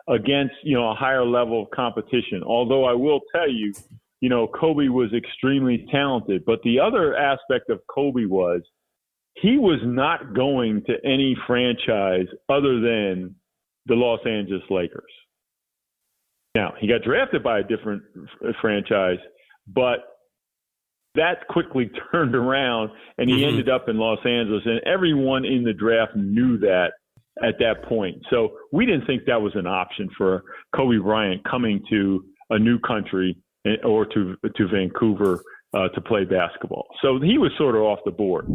against 0.08 0.54
you 0.62 0.76
know 0.76 0.90
a 0.90 0.94
higher 0.94 1.24
level 1.24 1.62
of 1.62 1.70
competition. 1.70 2.42
Although 2.44 2.84
I 2.84 2.92
will 2.92 3.20
tell 3.34 3.50
you, 3.50 3.72
you 4.20 4.28
know 4.28 4.46
Kobe 4.46 4.88
was 4.88 5.12
extremely 5.14 5.86
talented, 5.90 6.44
but 6.44 6.60
the 6.62 6.80
other 6.80 7.16
aspect 7.16 7.70
of 7.70 7.80
Kobe 7.92 8.24
was 8.26 8.62
he 9.34 9.56
was 9.56 9.80
not 9.82 10.34
going 10.34 10.82
to 10.86 10.94
any 11.04 11.36
franchise 11.46 12.26
other 12.48 12.80
than 12.80 13.34
the 13.86 13.94
Los 13.94 14.20
Angeles 14.26 14.62
Lakers. 14.70 15.02
Now 16.54 16.74
he 16.78 16.86
got 16.86 17.02
drafted 17.02 17.42
by 17.42 17.60
a 17.60 17.62
different 17.62 18.02
franchise, 18.60 19.18
but 19.66 20.13
that 21.14 21.46
quickly 21.48 21.90
turned 22.12 22.34
around 22.34 22.90
and 23.18 23.28
he 23.28 23.36
mm-hmm. 23.36 23.48
ended 23.48 23.68
up 23.68 23.88
in 23.88 23.98
Los 23.98 24.18
Angeles. 24.24 24.62
And 24.64 24.80
everyone 24.86 25.44
in 25.44 25.64
the 25.64 25.72
draft 25.72 26.16
knew 26.16 26.58
that 26.58 26.92
at 27.42 27.58
that 27.58 27.84
point. 27.88 28.22
So 28.30 28.50
we 28.72 28.86
didn't 28.86 29.06
think 29.06 29.24
that 29.26 29.40
was 29.40 29.52
an 29.54 29.66
option 29.66 30.08
for 30.16 30.44
Kobe 30.74 30.98
Bryant 30.98 31.42
coming 31.44 31.82
to 31.90 32.24
a 32.50 32.58
new 32.58 32.78
country 32.78 33.36
eh, 33.66 33.76
or 33.84 34.06
to 34.06 34.36
to 34.56 34.68
Vancouver 34.68 35.42
uh, 35.72 35.88
to 35.88 36.00
play 36.00 36.24
basketball. 36.24 36.86
So 37.02 37.18
he 37.20 37.38
was 37.38 37.50
sort 37.58 37.74
of 37.74 37.82
off 37.82 37.98
the 38.04 38.12
board. 38.12 38.46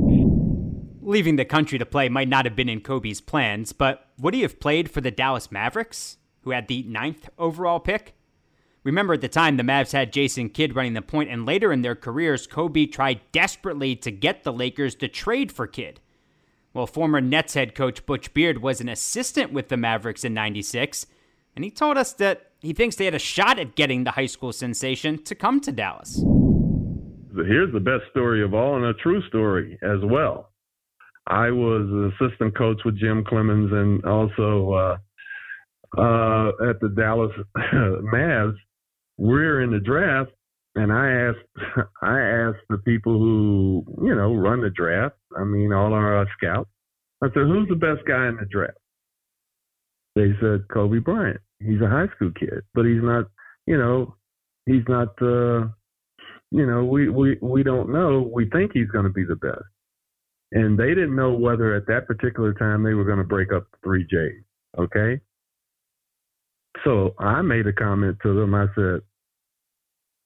Leaving 1.02 1.36
the 1.36 1.46
country 1.46 1.78
to 1.78 1.86
play 1.86 2.08
might 2.08 2.30
not 2.30 2.46
have 2.46 2.56
been 2.56 2.70
in 2.70 2.82
Kobe's 2.82 3.20
plans, 3.20 3.74
but 3.74 4.08
would 4.20 4.34
he 4.34 4.42
have 4.44 4.60
played 4.60 4.92
for 4.92 5.02
the 5.02 5.12
Dallas 5.12 5.52
Mavericks, 5.52 6.18
who 6.44 6.52
had 6.52 6.68
the 6.68 6.84
ninth 6.84 7.30
overall 7.38 7.80
pick? 7.80 8.16
Remember 8.84 9.14
at 9.14 9.22
the 9.22 9.28
time, 9.28 9.58
the 9.58 9.64
Mavs 9.64 9.92
had 9.92 10.14
Jason 10.14 10.50
Kidd 10.50 10.76
running 10.76 10.94
the 10.94 11.02
point, 11.02 11.30
and 11.30 11.46
later 11.46 11.72
in 11.74 11.82
their 11.82 11.96
careers, 11.96 12.48
Kobe 12.48 12.86
tried 12.86 13.20
desperately 13.32 13.96
to 13.98 14.12
get 14.12 14.44
the 14.44 14.54
Lakers 14.54 14.96
to 14.96 15.08
trade 15.08 15.52
for 15.52 15.68
Kidd. 15.68 16.00
Well, 16.74 16.88
former 16.88 17.20
Nets 17.20 17.56
head 17.56 17.76
coach 17.76 18.06
Butch 18.06 18.34
Beard 18.34 18.62
was 18.62 18.80
an 18.80 18.90
assistant 18.90 19.52
with 19.52 19.70
the 19.70 19.78
Mavericks 19.78 20.24
in 20.24 20.34
96, 20.34 21.08
and 21.56 21.66
he 21.66 21.72
told 21.72 21.98
us 21.98 22.14
that 22.14 22.52
he 22.62 22.74
thinks 22.74 22.96
they 22.96 23.06
had 23.06 23.16
a 23.16 23.20
shot 23.20 23.60
at 23.60 23.76
getting 23.76 24.04
the 24.04 24.12
high 24.12 24.28
school 24.28 24.54
sensation 24.54 25.22
to 25.24 25.36
come 25.36 25.60
to 25.62 25.72
Dallas. 25.72 26.24
Here's 27.36 27.74
the 27.74 27.80
best 27.80 28.04
story 28.12 28.44
of 28.44 28.54
all, 28.54 28.76
and 28.76 28.86
a 28.86 28.94
true 28.94 29.22
story 29.28 29.78
as 29.82 30.00
well. 30.04 30.52
I 31.28 31.52
was 31.52 31.88
an 31.90 32.14
assistant 32.20 32.58
coach 32.58 32.82
with 32.86 32.98
Jim 32.98 33.24
Cleamons 33.24 33.72
and 33.72 34.04
also 34.04 34.74
uh, 34.74 34.98
uh, 35.98 36.70
at 36.70 36.80
the 36.80 36.90
Dallas 36.90 37.32
Mavs. 37.58 38.56
We're 39.20 39.62
in 39.62 39.72
the 39.72 39.82
draft, 39.82 40.32
and 40.76 40.94
I 40.94 41.12
asked 41.12 41.88
I 42.02 42.20
asked 42.22 42.66
the 42.70 42.78
people 42.78 43.20
who 43.20 43.84
you 44.02 44.16
know 44.16 44.34
run 44.34 44.62
the 44.62 44.70
draft. 44.70 45.18
I 45.38 45.44
mean, 45.44 45.74
all 45.74 45.94
our 45.94 46.26
scouts. 46.38 46.70
I 47.22 47.28
said, 47.28 47.44
"Who's 47.44 47.68
the 47.68 47.76
best 47.76 48.08
guy 48.08 48.30
in 48.30 48.38
the 48.38 48.46
draft?" 48.50 48.78
They 50.16 50.30
said 50.40 50.64
Kobe 50.74 51.00
Bryant. 51.00 51.42
He's 51.60 51.82
a 51.82 51.90
high 51.90 52.08
school 52.16 52.32
kid, 52.40 52.64
but 52.74 52.86
he's 52.86 53.04
not. 53.04 53.26
You 53.68 53.78
know, 53.78 54.16
he's 54.66 54.88
not. 54.88 55.10
Uh, 55.22 55.68
you 56.52 56.66
know, 56.66 56.86
we 56.86 57.10
we 57.10 57.38
we 57.42 57.62
don't 57.62 57.92
know. 57.92 58.32
We 58.34 58.50
think 58.50 58.72
he's 58.74 58.88
going 58.88 59.04
to 59.04 59.12
be 59.12 59.26
the 59.26 59.36
best, 59.36 59.68
and 60.54 60.80
they 60.80 60.90
didn't 60.90 61.16
know 61.18 61.34
whether 61.34 61.76
at 61.76 61.88
that 61.88 62.08
particular 62.08 62.54
time 62.54 62.84
they 62.84 62.94
were 62.94 63.04
going 63.04 63.18
to 63.18 63.26
break 63.26 63.52
up 63.52 63.68
the 63.70 63.78
three 63.84 64.08
J's. 64.10 64.44
Okay. 64.78 65.20
So 66.86 67.14
I 67.20 67.42
made 67.42 67.68
a 67.68 67.74
comment 67.74 68.18
to 68.24 68.34
them. 68.34 68.56
I 68.56 68.68
said, 68.76 69.02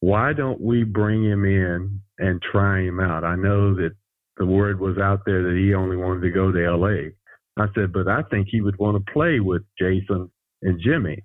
why 0.03 0.33
don't 0.33 0.59
we 0.59 0.83
bring 0.83 1.23
him 1.23 1.45
in 1.45 2.01
and 2.17 2.41
try 2.41 2.81
him 2.81 2.99
out? 2.99 3.23
I 3.23 3.37
know 3.37 3.73
that 3.75 3.91
the 4.35 4.45
word 4.45 4.81
was 4.81 4.97
out 4.97 5.21
there 5.25 5.43
that 5.43 5.57
he 5.57 5.73
only 5.73 5.95
wanted 5.95 6.23
to 6.23 6.29
go 6.29 6.51
to 6.51 6.75
LA. 6.75 7.11
I 7.57 7.67
said, 7.73 7.93
but 7.93 8.09
I 8.09 8.21
think 8.23 8.49
he 8.51 8.59
would 8.59 8.77
want 8.77 8.97
to 8.97 9.13
play 9.13 9.39
with 9.39 9.61
Jason 9.79 10.29
and 10.61 10.81
Jimmy 10.83 11.23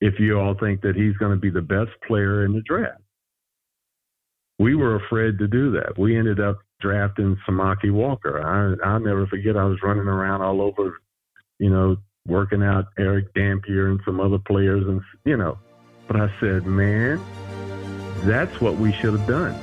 if 0.00 0.20
you 0.20 0.38
all 0.38 0.54
think 0.54 0.82
that 0.82 0.94
he's 0.94 1.16
going 1.16 1.32
to 1.32 1.40
be 1.40 1.50
the 1.50 1.62
best 1.62 1.90
player 2.06 2.44
in 2.44 2.52
the 2.52 2.62
draft. 2.64 3.02
We 4.60 4.76
were 4.76 4.94
afraid 4.94 5.40
to 5.40 5.48
do 5.48 5.72
that. 5.72 5.98
We 5.98 6.16
ended 6.16 6.38
up 6.38 6.58
drafting 6.80 7.36
Samaki 7.48 7.90
Walker. 7.90 8.40
I, 8.40 8.88
I'll 8.88 9.00
never 9.00 9.26
forget, 9.26 9.56
I 9.56 9.64
was 9.64 9.82
running 9.82 10.06
around 10.06 10.42
all 10.42 10.62
over, 10.62 10.96
you 11.58 11.70
know, 11.70 11.96
working 12.24 12.62
out 12.62 12.84
Erick 12.96 13.34
Dampier 13.34 13.88
and 13.88 13.98
some 14.04 14.20
other 14.20 14.38
players, 14.38 14.84
and, 14.86 15.00
you 15.24 15.36
know, 15.36 15.58
but 16.06 16.20
I 16.20 16.32
said, 16.38 16.66
man, 16.66 17.20
that's 18.24 18.60
what 18.60 18.76
we 18.76 18.92
should 18.92 19.12
have 19.12 19.26
done. 19.26 19.54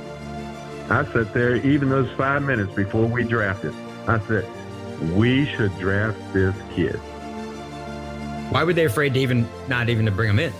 I 0.90 1.04
sat 1.12 1.34
there, 1.34 1.56
even 1.56 1.90
those 1.90 2.10
five 2.12 2.42
minutes 2.42 2.72
before 2.72 3.06
we 3.06 3.24
drafted, 3.24 3.74
I 4.06 4.18
said, 4.20 4.48
we 5.14 5.46
should 5.46 5.76
draft 5.78 6.18
this 6.32 6.54
kid. 6.74 6.96
Why 8.50 8.64
were 8.64 8.72
they 8.72 8.86
afraid 8.86 9.14
to 9.14 9.20
even 9.20 9.46
not 9.68 9.90
even 9.90 10.06
to 10.06 10.10
bring 10.10 10.30
him 10.30 10.38
in? 10.38 10.52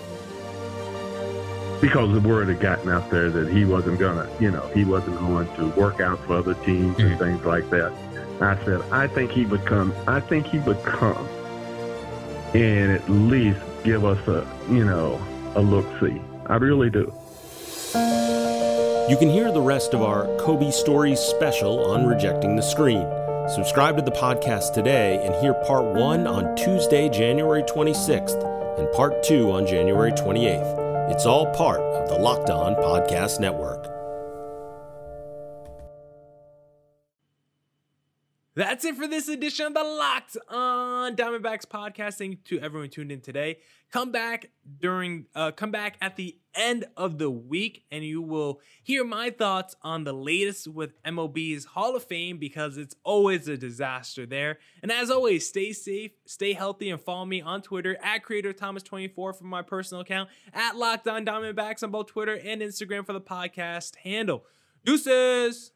Because 1.81 2.13
the 2.13 2.27
word 2.27 2.49
had 2.49 2.59
gotten 2.59 2.89
out 2.89 3.09
there 3.09 3.31
that 3.31 3.51
he 3.51 3.65
wasn't 3.65 3.99
gonna, 3.99 4.29
you 4.39 4.51
know, 4.51 4.67
he 4.75 4.85
wasn't 4.85 5.17
going 5.19 5.47
to 5.55 5.69
work 5.69 5.99
out 5.99 6.19
for 6.25 6.37
other 6.37 6.53
teams 6.53 6.97
mm-hmm. 6.97 7.07
and 7.07 7.19
things 7.19 7.45
like 7.45 7.69
that. 7.71 7.91
I 8.41 8.63
said, 8.65 8.81
I 8.91 9.07
think 9.07 9.31
he 9.31 9.45
would 9.45 9.65
come. 9.65 9.93
I 10.07 10.19
think 10.19 10.45
he 10.45 10.59
would 10.59 10.81
come 10.83 11.27
and 12.53 12.91
at 12.91 13.09
least 13.09 13.59
give 13.83 14.05
us 14.05 14.25
a, 14.27 14.47
you 14.69 14.85
know, 14.85 15.21
a 15.55 15.61
look 15.61 15.85
see. 15.99 16.21
I 16.45 16.55
really 16.55 16.89
do. 16.89 17.13
You 17.93 19.17
can 19.17 19.29
hear 19.29 19.51
the 19.51 19.61
rest 19.61 19.93
of 19.93 20.01
our 20.01 20.25
Kobe 20.37 20.69
Stories 20.71 21.19
special 21.19 21.91
on 21.91 22.05
Rejecting 22.05 22.55
the 22.55 22.61
Screen. 22.61 23.07
Subscribe 23.49 23.97
to 23.97 24.03
the 24.03 24.11
podcast 24.11 24.73
today 24.73 25.19
and 25.25 25.33
hear 25.35 25.55
part 25.65 25.85
one 25.85 26.27
on 26.27 26.55
Tuesday, 26.55 27.09
January 27.09 27.63
26th, 27.63 28.77
and 28.77 28.91
part 28.91 29.23
two 29.23 29.51
on 29.51 29.65
January 29.65 30.11
28th. 30.11 31.11
It's 31.11 31.25
all 31.25 31.51
part 31.55 31.79
of 31.79 32.09
the 32.09 32.15
Locked 32.15 32.51
On 32.51 32.75
Podcast 32.75 33.39
Network. 33.39 33.88
That's 38.59 38.83
it 38.83 38.97
for 38.97 39.07
this 39.07 39.29
edition 39.29 39.67
of 39.67 39.73
the 39.73 39.85
Locked 39.85 40.35
On 40.49 41.15
Diamondbacks 41.15 41.65
podcast. 41.65 42.15
Thank 42.15 42.43
to 42.43 42.59
everyone 42.59 42.89
tuned 42.89 43.09
in 43.09 43.21
today. 43.21 43.59
Come 43.89 44.11
back 44.11 44.47
during, 44.81 45.27
uh, 45.33 45.51
come 45.51 45.71
back 45.71 45.95
at 46.01 46.17
the 46.17 46.37
end 46.53 46.83
of 46.97 47.19
the 47.19 47.29
week, 47.29 47.85
and 47.89 48.03
you 48.03 48.21
will 48.21 48.59
hear 48.83 49.05
my 49.05 49.29
thoughts 49.29 49.77
on 49.81 50.03
the 50.03 50.11
latest 50.11 50.67
with 50.67 51.01
MLB's 51.03 51.63
Hall 51.67 51.95
of 51.95 52.03
Fame 52.03 52.37
because 52.37 52.75
it's 52.75 52.97
always 53.05 53.47
a 53.47 53.55
disaster 53.55 54.25
there. 54.25 54.59
And 54.83 54.91
as 54.91 55.09
always, 55.09 55.47
stay 55.47 55.71
safe, 55.71 56.11
stay 56.25 56.51
healthy, 56.51 56.89
and 56.89 56.99
follow 56.99 57.23
me 57.23 57.39
on 57.39 57.61
Twitter 57.61 57.97
at 58.03 58.25
Creator 58.25 58.51
Thomas24 58.51 59.15
for 59.15 59.35
my 59.39 59.61
personal 59.61 60.01
account, 60.01 60.29
at 60.51 60.75
Locked 60.75 61.07
On 61.07 61.25
Diamondbacks 61.25 61.81
on 61.81 61.91
both 61.91 62.07
Twitter 62.07 62.37
and 62.37 62.61
Instagram 62.61 63.05
for 63.05 63.13
the 63.13 63.21
podcast 63.21 63.95
handle. 64.03 64.43
Deuces. 64.83 65.71